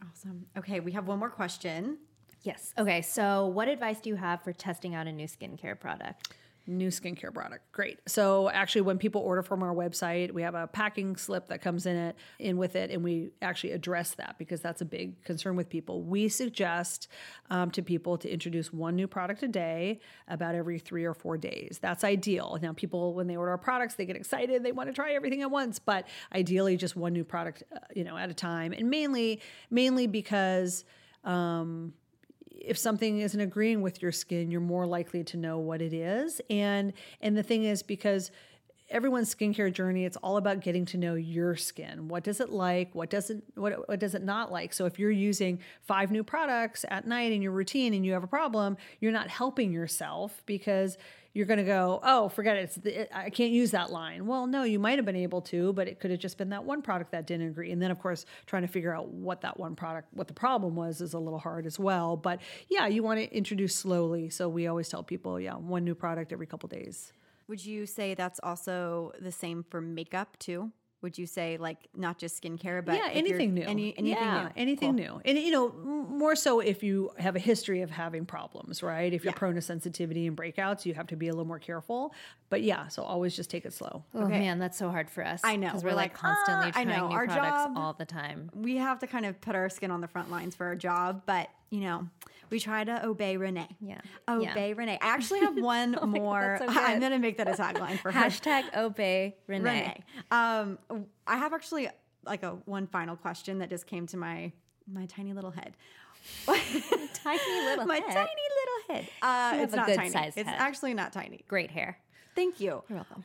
[0.09, 0.45] Awesome.
[0.57, 1.97] Okay, we have one more question.
[2.43, 2.73] Yes.
[2.77, 3.01] Okay.
[3.01, 6.33] So, what advice do you have for testing out a new skincare product?
[6.67, 7.71] New skincare product.
[7.71, 7.99] Great.
[8.05, 11.87] So actually when people order from our website, we have a packing slip that comes
[11.87, 15.55] in it in with it and we actually address that because that's a big concern
[15.55, 16.03] with people.
[16.03, 17.07] We suggest
[17.49, 21.35] um, to people to introduce one new product a day about every 3 or 4
[21.37, 21.79] days.
[21.81, 22.59] That's ideal.
[22.61, 25.41] Now people when they order our products, they get excited, they want to try everything
[25.41, 28.71] at once, but ideally just one new product, uh, you know, at a time.
[28.71, 30.85] And mainly mainly because
[31.23, 31.93] um,
[32.65, 36.41] if something isn't agreeing with your skin, you're more likely to know what it is.
[36.49, 38.31] And and the thing is because
[38.89, 42.07] everyone's skincare journey, it's all about getting to know your skin.
[42.07, 42.93] What does it like?
[42.93, 44.73] What doesn't what what does it not like?
[44.73, 48.23] So if you're using five new products at night in your routine and you have
[48.23, 50.97] a problem, you're not helping yourself because
[51.33, 52.63] you're going to go, oh, forget it.
[52.63, 54.25] It's the, I can't use that line.
[54.25, 56.63] Well, no, you might have been able to, but it could have just been that
[56.63, 57.71] one product that didn't agree.
[57.71, 60.75] And then, of course, trying to figure out what that one product, what the problem
[60.75, 62.17] was, is a little hard as well.
[62.17, 64.29] But yeah, you want to introduce slowly.
[64.29, 67.13] So we always tell people, yeah, one new product every couple days.
[67.47, 70.71] Would you say that's also the same for makeup too?
[71.01, 73.63] Would you say like not just skincare, but yeah, anything new.
[73.63, 74.49] Any, anything yeah, new?
[74.55, 75.05] anything Cool.
[75.15, 75.21] new.
[75.25, 79.11] And you know, more so if you have a history of having problems, right?
[79.11, 79.37] If you're Yeah.
[79.39, 82.13] prone to sensitivity and breakouts, you have to be a little more careful.
[82.49, 84.03] But yeah, so always just take it slow.
[84.13, 84.39] Oh Okay.
[84.39, 85.41] man, that's so hard for us.
[85.43, 85.67] I know.
[85.69, 87.07] because We're we're, like like, constantly "Ah, I trying know.
[87.07, 88.51] new Our products job- all the time.
[88.53, 91.23] We have to kind of put our skin on the front lines for our job,
[91.25, 92.07] but you know,
[92.51, 93.67] we try to obey Renee.
[93.79, 94.01] Yeah.
[94.27, 94.73] Obey Yeah.
[94.77, 94.99] Renee.
[95.01, 96.57] I actually have one more.
[96.59, 98.19] that's so I'm gonna make that a tagline for her.
[98.19, 99.63] Hashtag obey Renee.
[99.63, 100.03] Renee.
[100.29, 100.77] Um,
[101.25, 101.87] I have actually
[102.25, 104.51] like a one final question that just came to my
[104.91, 105.73] my tiny little head.
[106.45, 108.13] Tiny little my head.
[108.13, 108.29] tiny
[108.59, 109.09] little head.
[109.21, 110.09] Uh, You it's have a not good tiny.
[110.11, 110.59] sized it's head.
[110.59, 111.43] actually not tiny.
[111.47, 111.97] Great hair.
[112.35, 112.83] Thank you.
[112.89, 113.23] You're welcome.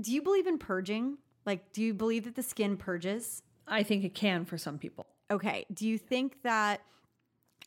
[0.00, 1.18] Do you believe in purging?
[1.44, 3.42] Like, do you believe that the skin purges?
[3.68, 5.06] I think it can for some people.
[5.30, 5.66] Okay.
[5.72, 6.80] Do you think that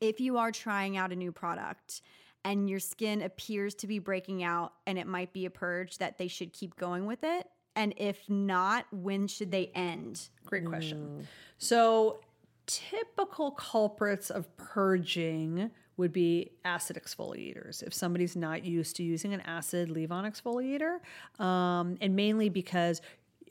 [0.02, 2.02] if you are trying out a new product
[2.46, 6.18] and your skin appears to be breaking out and it might be a purge, that
[6.18, 7.48] they should keep going with it?
[7.76, 10.30] And if not, when should they end?
[10.46, 11.28] Great question.
[11.58, 12.22] So,
[12.66, 17.84] typical culprits of purging would be acid exfoliators.
[17.84, 21.00] If somebody's not used to using an acid leave on exfoliator,
[21.44, 23.02] um, and mainly because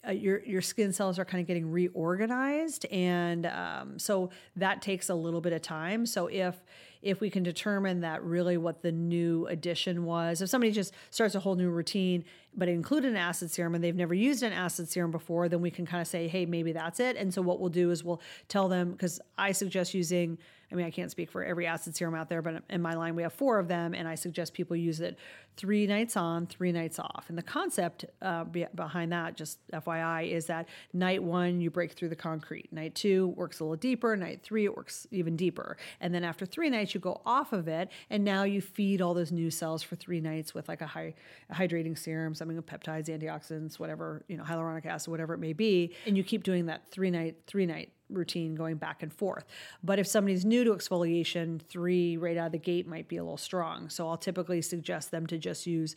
[0.06, 5.08] uh, your your skin cells are kind of getting reorganized, and um, so that takes
[5.08, 6.06] a little bit of time.
[6.06, 6.56] So if
[7.00, 11.34] if we can determine that really what the new addition was, if somebody just starts
[11.34, 12.24] a whole new routine
[12.56, 15.70] but included an acid serum and they've never used an acid serum before, then we
[15.70, 17.16] can kind of say, hey, maybe that's it.
[17.16, 20.38] And so what we'll do is we'll tell them because I suggest using.
[20.70, 23.14] I mean, I can't speak for every acid serum out there, but in my line
[23.14, 25.18] we have four of them, and I suggest people use it
[25.56, 27.24] three nights on, three nights off.
[27.28, 31.92] And the concept uh, be- behind that, just FYI, is that night one you break
[31.92, 35.78] through the concrete, night two works a little deeper, night three it works even deeper,
[36.00, 39.14] and then after three nights you go off of it, and now you feed all
[39.14, 41.14] those new cells for three nights with like a high
[41.48, 45.54] a hydrating serum, something with peptides, antioxidants, whatever you know, hyaluronic acid, whatever it may
[45.54, 49.44] be, and you keep doing that three night, three night routine going back and forth.
[49.82, 53.22] But if somebody's new to exfoliation, three right out of the gate might be a
[53.22, 53.88] little strong.
[53.88, 55.96] So I'll typically suggest them to just use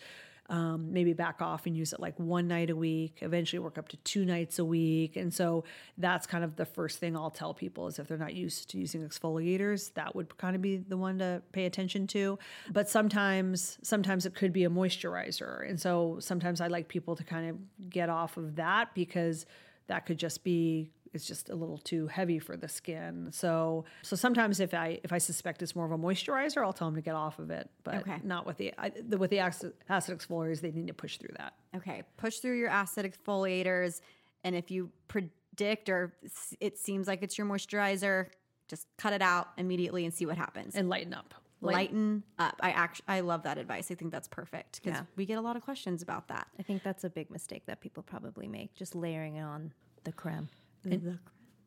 [0.51, 3.87] um, maybe back off and use it like one night a week, eventually work up
[3.87, 5.15] to two nights a week.
[5.15, 5.63] And so
[5.97, 8.77] that's kind of the first thing I'll tell people is if they're not used to
[8.77, 12.37] using exfoliators, that would kind of be the one to pay attention to.
[12.69, 15.69] But sometimes, sometimes it could be a moisturizer.
[15.69, 19.45] And so sometimes I like people to kind of get off of that because
[19.87, 23.29] that could just be it's just a little too heavy for the skin.
[23.31, 26.87] So so sometimes if I if I suspect it's more of a moisturizer, I'll tell
[26.87, 27.69] them to get off of it.
[27.83, 28.17] But Okay.
[28.23, 30.61] not with the, I, the with the acid, acid exfoliators.
[30.61, 34.01] They need to push through that Okay, push through your acid exfoliators,
[34.43, 36.13] and if you predict or
[36.59, 38.27] it seems like it's your moisturizer,
[38.67, 40.75] just cut it out immediately and see what happens.
[40.75, 41.33] and lighten up.
[41.59, 42.55] lighten up.
[42.61, 43.91] I actually I love that advice.
[43.91, 45.05] I think that's perfect because Yeah.
[45.15, 46.47] we get a lot of questions about that.
[46.57, 50.11] I think that's a big mistake that people probably make, just layering it on the
[50.11, 50.49] creme.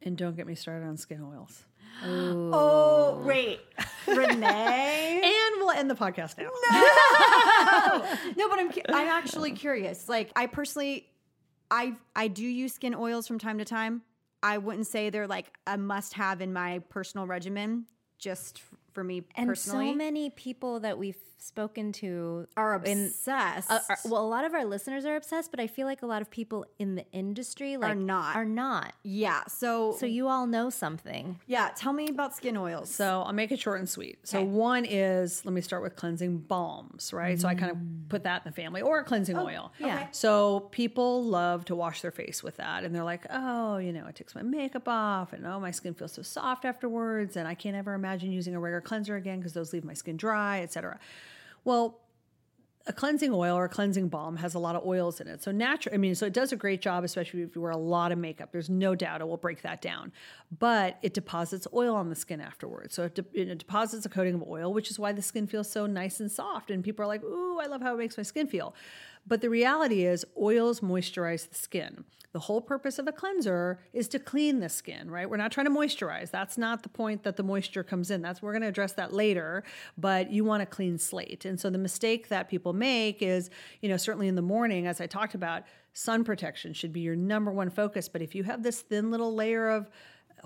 [0.02, 1.64] And don't get me started on skin oils.
[2.04, 3.60] Oh, oh wait,
[4.06, 5.20] Renee.
[5.24, 6.50] And we'll end the podcast now.
[8.36, 10.08] no, but I'm I'm actually curious.
[10.08, 11.06] Like I personally,
[11.70, 14.02] I I do use skin oils from time to time.
[14.42, 17.86] I wouldn't say they're like a must have in my personal regimen.
[18.18, 23.06] Just f- for me And personally, so many people that we've spoken to are in-
[23.06, 23.70] obsessed.
[23.70, 26.06] uh, are- well, a lot of our listeners are obsessed, but I feel like a
[26.06, 28.34] lot of people in the industry like not.
[28.34, 28.94] Are not.
[29.02, 29.42] yeah.
[29.48, 31.38] So So you all know something.
[31.46, 32.88] yeah, tell me about skin oils.
[32.88, 34.26] So I'll make it short and sweet.
[34.26, 37.38] So one is let me start with cleansing balms, right?
[37.38, 37.76] So I kind of
[38.08, 39.70] put that in the family or a cleansing oil.
[39.78, 40.06] yeah.
[40.12, 44.06] So people love to wash their face with that, and they're like, oh, you know,
[44.06, 47.54] it takes my makeup off, and oh, my skin feels so soft afterwards, and I
[47.54, 50.98] can't ever imagine using a regular cleanser again because those leave my skin dry, etc.
[51.64, 52.00] Well,
[52.86, 55.42] a cleansing oil or a cleansing balm has a lot of oils in it.
[55.42, 57.78] So natural, I mean, so it does a great job, especially if you wear a
[57.78, 58.52] lot of makeup.
[58.52, 60.12] There's no doubt it will break that down.
[60.58, 62.94] But it deposits oil on the skin afterwards.
[62.94, 65.70] So it, de- it deposits a coating of oil, which is why the skin feels
[65.70, 66.70] so nice and soft.
[66.70, 68.74] And people are like, ooh, I love how it makes my skin feel.
[69.26, 72.04] But the reality is, oils moisturize the skin.
[72.32, 75.30] The whole purpose of a cleanser is to clean the skin, right?
[75.30, 76.32] We're not trying to moisturize.
[76.32, 78.22] That's not the point that the moisture comes in.
[78.22, 79.62] That's we're going to address that later,
[79.96, 81.44] but you want a clean slate.
[81.44, 83.50] And so the mistake that people make is,
[83.82, 85.62] you know, certainly in the morning as I talked about,
[85.92, 89.32] sun protection should be your number one focus, but if you have this thin little
[89.32, 89.88] layer of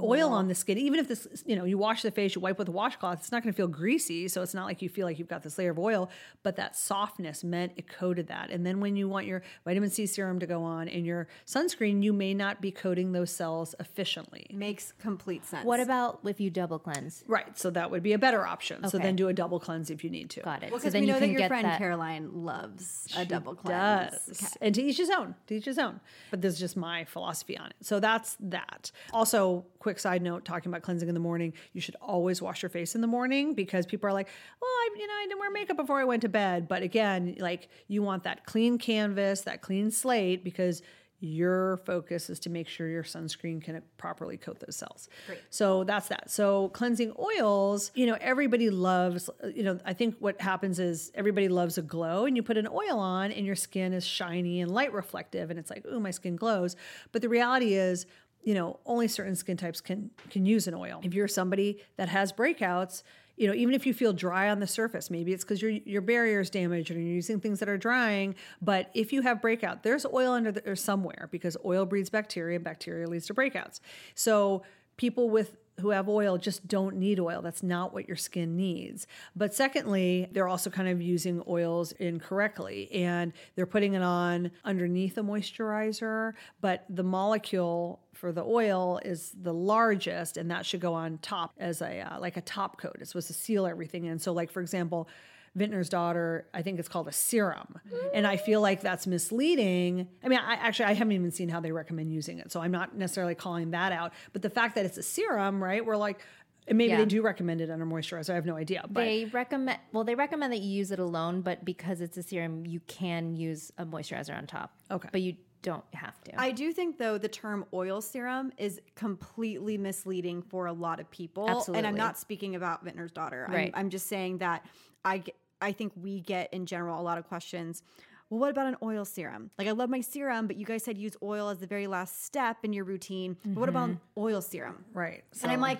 [0.02, 2.58] oil on the skin even if this you know you wash the face you wipe
[2.58, 5.06] with a washcloth it's not going to feel greasy so it's not like you feel
[5.06, 6.10] like you've got this layer of oil
[6.42, 10.06] but that softness meant it coated that and then when you want your vitamin c
[10.06, 14.46] serum to go on and your sunscreen you may not be coating those cells efficiently
[14.52, 15.64] makes complete sense.
[15.64, 17.24] What about if you double cleanse?
[17.26, 20.02] right so that would be a better option so then do a double cleanse if
[20.04, 20.70] you need to Got it.
[20.70, 21.78] Well, so because then we you know that your get friend that.
[21.78, 24.12] Caroline loves a double cleanse.
[24.12, 24.42] does.
[24.42, 24.52] Okay.
[24.62, 26.00] And to each his own, to each his own.
[26.30, 27.76] But this is just my philosophy on it.
[27.82, 28.90] So that's that.
[29.12, 32.68] Also, quick side note talking about cleansing in the morning, you should always wash your
[32.68, 34.28] face in the morning because people are like,
[34.60, 36.68] well, I, you know, I didn't wear makeup before I went to bed.
[36.68, 40.82] But again, like you want that clean canvas, that clean slate because
[41.20, 45.08] your focus is to make sure your sunscreen can properly coat those cells.
[45.48, 46.30] So that's that.
[46.30, 51.48] So cleansing oils, you know, everybody loves, you know, I think what happens is everybody
[51.48, 54.70] loves a glow and you put an oil on and your skin is shiny and
[54.70, 56.76] light reflective and it's like, oh, my skin glows.
[57.10, 58.04] But the reality is,
[58.48, 61.00] you know, only certain skin types can can use an oil.
[61.02, 63.02] If you're somebody that has breakouts,
[63.36, 66.00] you know, even if you feel dry on the surface, maybe it's because your your
[66.00, 68.34] barrier is damaged and you're using things that are drying.
[68.62, 72.64] But if you have breakout, there's oil under there somewhere because oil breeds bacteria and
[72.64, 73.80] bacteria leads to breakouts.
[74.14, 74.62] So
[74.96, 77.42] people with who have oil just don't need oil.
[77.42, 79.06] That's not what your skin needs.
[79.36, 85.16] But secondly, they're also kind of using oils incorrectly and they're putting it on underneath
[85.18, 90.94] a moisturizer, but the molecule for the oil is the largest and that should go
[90.94, 92.96] on top as a uh, like a top coat.
[93.00, 94.18] It's supposed to seal everything in.
[94.18, 95.08] So like for example,
[95.56, 97.78] Vintner's daughter, I think it's called a serum.
[98.14, 100.08] And I feel like that's misleading.
[100.22, 102.52] I mean, I actually I haven't even seen how they recommend using it.
[102.52, 104.12] So I'm not necessarily calling that out.
[104.32, 105.84] But the fact that it's a serum, right?
[105.84, 106.20] We're like
[106.66, 106.98] and maybe Yeah.
[106.98, 108.30] they do recommend it under moisturizer.
[108.30, 108.82] I have no idea.
[108.90, 112.22] But They recommend well, they recommend that you use it alone, but because it's a
[112.22, 114.72] serum, you can use a moisturizer on top.
[114.90, 115.08] Okay.
[115.10, 116.40] But you don't have to.
[116.40, 121.10] I do think though the term oil serum is completely misleading for a lot of
[121.10, 121.48] people.
[121.48, 121.78] Absolutely.
[121.78, 123.44] And I'm not speaking about Vintner's daughter.
[123.48, 123.70] I'm- Right.
[123.74, 124.64] I'm, just saying that
[125.04, 127.82] I get, I think we get in general a lot of questions.
[128.30, 129.50] Well, what about an oil serum?
[129.58, 132.24] Like I love my serum, but you guys said use oil as the very last
[132.24, 133.36] step in your routine.
[133.44, 134.20] But what about an mm-hmm.
[134.20, 134.84] oil serum?
[134.92, 135.24] right.
[135.42, 135.78] And I'm like,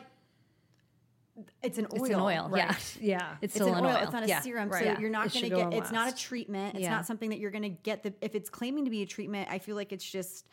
[1.63, 2.05] it's an oil.
[2.05, 2.53] it's an oil.
[2.57, 2.75] Yeah.
[3.01, 3.37] yeah.
[3.41, 3.87] It's It's an oil.
[3.87, 3.97] oil.
[4.03, 4.41] It's not a yeah.
[4.41, 4.83] serum, Right.
[4.83, 4.99] so Yeah.
[4.99, 5.75] you're not going to get.
[5.75, 6.75] It's not a treatment.
[6.75, 6.91] It's Yeah.
[6.91, 8.03] not something that you're going to get.
[8.03, 10.47] The if it's claiming to be a treatment, I feel like it's just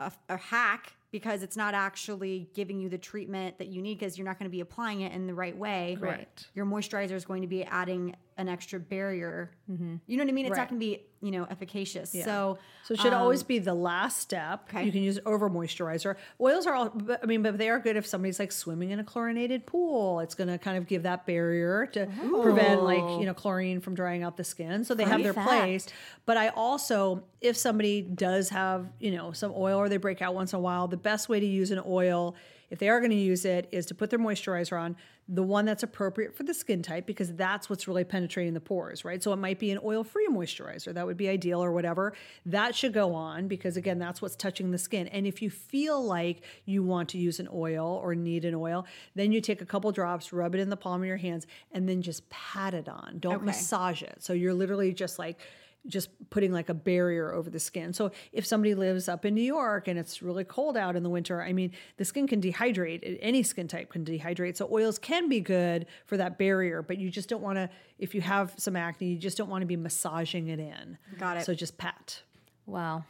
[0.00, 4.18] a, a hack because it's not actually giving you the treatment that you need because
[4.18, 5.96] you're not going to be applying it in the right way.
[5.98, 6.46] Right.
[6.54, 9.50] Your moisturizer is going to be adding an extra barrier.
[9.70, 9.96] Mm-hmm.
[10.06, 10.46] You know what I mean?
[10.46, 12.12] It's not going to be, you know, efficacious.
[12.12, 14.68] So, So it should um, always be the last step.
[14.68, 14.84] okay.
[14.84, 16.16] You can use over moisturizer.
[16.38, 19.04] Oils are all, I mean, but they are good if somebody's like swimming in a
[19.04, 20.20] chlorinated pool.
[20.20, 22.06] It's going to kind of give that barrier to
[22.42, 24.84] prevent like, you know, chlorine from drying out the skin.
[24.84, 25.48] So they have their fact.
[25.48, 25.86] place.
[26.26, 30.34] But I also, if somebody does have, you know, some oil or they break out
[30.34, 32.34] once in a while, the best way to use an oil,
[32.68, 34.96] if they are going to use it, is to put their moisturizer on,
[35.28, 39.04] the one that's appropriate for the skin type, because that's what's really penetrating the pores,
[39.04, 39.20] right?
[39.20, 40.94] So it might be an oil free moisturizer.
[40.94, 42.12] That would be ideal or whatever.
[42.44, 45.08] That should go on because, again, that's what's touching the skin.
[45.08, 48.86] And if you feel like you want to use an oil or need an oil,
[49.16, 51.88] then you take a couple drops, rub it in the palm of your hands, and
[51.88, 53.16] then just pat it on.
[53.18, 53.46] Don't Okay.
[53.46, 54.18] massage it.
[54.20, 55.40] So you're literally just like,
[55.88, 57.92] just putting like a barrier over the skin.
[57.92, 61.10] So if somebody lives up in New York and it's really cold out in the
[61.10, 63.18] winter, I mean, the skin can dehydrate.
[63.20, 64.56] Any skin type can dehydrate.
[64.56, 68.14] So oils can be good for that barrier, but you just don't want to if
[68.14, 70.98] you have some acne, you just don't want to be massaging it in.
[71.18, 71.44] Got it.
[71.46, 72.20] So just pat.
[72.66, 73.04] Wow.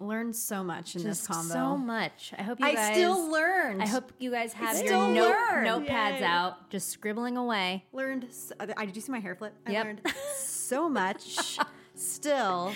[0.00, 1.52] learned so much in Just this combo.
[1.54, 2.32] so much.
[2.36, 2.76] I hope you guys.
[2.76, 3.82] I guys still learned.
[3.82, 5.64] I hope you guys have your note, learn.
[5.66, 7.84] notepads out, just scribbling away.
[7.92, 8.26] learned.
[8.32, 9.54] So, I uh, did you see my hair flip?
[9.66, 9.84] I Yep.
[9.84, 10.00] learned
[10.36, 11.58] so much.
[11.94, 12.72] Still,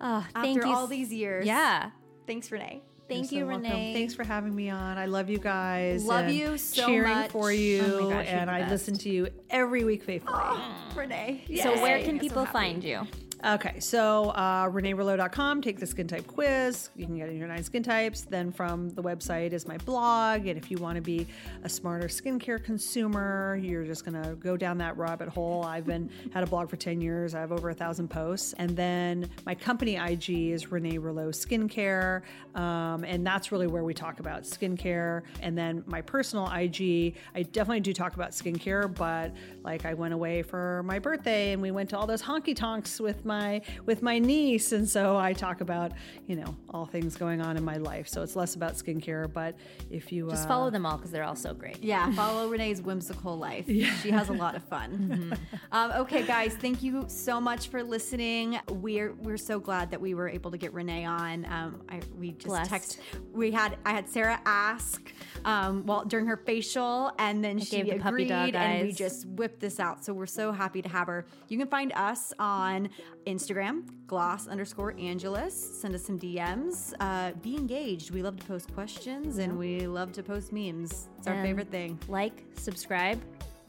[0.00, 1.46] Oh, after you all s- these years.
[1.46, 1.90] Yeah.
[2.26, 2.82] Thanks, Renee.
[3.08, 3.70] Thank You're you, so welcome.
[3.70, 3.94] Renee.
[3.94, 4.98] Thanks for having me on.
[4.98, 6.04] I love you guys.
[6.04, 7.30] Love you so cheering much.
[7.30, 8.70] for oh you, Oh gosh, and I best.
[8.70, 10.42] listen to you every week faithfully.
[10.94, 11.44] Renee.
[11.62, 12.52] So where can I'm so people happy.
[12.52, 13.06] find you?
[13.44, 16.90] Okay, so uh, ReneeRouleau.com, take the skin type quiz.
[16.96, 18.22] You can get in your nine skin types.
[18.22, 20.48] Then from the website is my blog.
[20.48, 21.24] And if you want to be
[21.62, 25.62] a smarter skincare consumer, you're just going to go down that rabbit hole.
[25.62, 27.36] I've been had a blog for 10 years.
[27.36, 28.54] I have over a thousand posts.
[28.58, 32.22] And then my company IG is Renee Rouleau Skincare.
[32.56, 35.22] Um, and that's really where we talk about skincare.
[35.42, 39.32] And then my personal IG, I definitely do talk about skincare, but
[39.62, 42.98] like I went away for my birthday and we went to all those honky tonks
[42.98, 44.72] with my with my niece.
[44.72, 45.92] And so I talk about,
[46.26, 48.08] you know, all things going on in my life.
[48.08, 49.54] So it's less about skincare, but
[49.90, 51.82] if you Just uh, follow them all because they're all so great.
[51.82, 53.66] Yeah, follow Renee's whimsical life.
[53.68, 55.38] She has a lot of fun.
[55.72, 58.58] um, okay, guys, thank you so much for listening.
[58.68, 61.44] We're we're so glad that we were able to get Renee on.
[61.46, 62.70] Um, I, we just Blessed.
[62.70, 63.00] text.
[63.32, 65.12] We had I had Sarah ask
[65.44, 68.92] um, well during her facial, and then she gave the puppy agreed, dog and we
[68.92, 70.04] just whipped this out.
[70.04, 71.26] So we're so happy to have her.
[71.48, 72.88] You can find us on
[73.26, 75.54] Instagram, gloss underscore Angeles.
[75.80, 76.94] Send us some DMs.
[77.00, 78.10] Uh, be engaged.
[78.10, 81.08] We love to post questions and we love to post memes.
[81.18, 81.98] It's our And favorite thing.
[82.08, 83.20] Like, subscribe,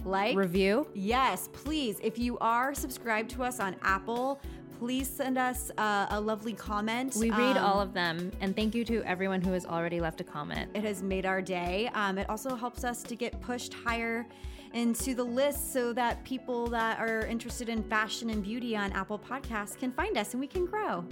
[0.06, 0.88] Like, review.
[0.94, 2.00] yes, please.
[2.02, 4.40] If you are subscribed to us on Apple,
[4.80, 7.16] please send us uh, a lovely comment.
[7.18, 8.32] We read Um, all of them.
[8.40, 10.72] And thank you to everyone who has already left a comment.
[10.74, 11.90] It has made our day.
[11.94, 14.26] Um, it also helps us to get pushed higher
[14.74, 19.20] into the list so that people that are interested in fashion and beauty on Apple
[19.20, 21.06] Podcasts can find us and we can grow.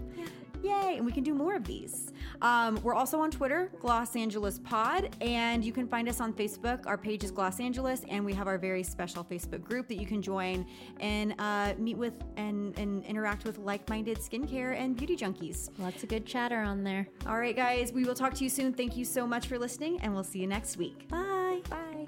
[0.64, 0.96] Yay!
[0.98, 2.12] And we can do more of these.
[2.42, 6.86] Um, we're also on Twitter, Gloss Angeles Pod, and you can find us on Facebook.
[6.86, 10.06] Our page is Gloss Angeles, and we have our very special Facebook group that you
[10.06, 10.66] can join
[11.00, 15.70] and uh, meet with and, and interact with like minded skincare and beauty junkies.
[15.78, 17.08] Lots of good chatter on there.
[17.28, 18.74] All right, guys, we will talk to you soon.
[18.74, 21.08] Thank you so much for listening, and we'll see you next week.
[21.08, 21.62] Bye.
[21.70, 22.08] Bye.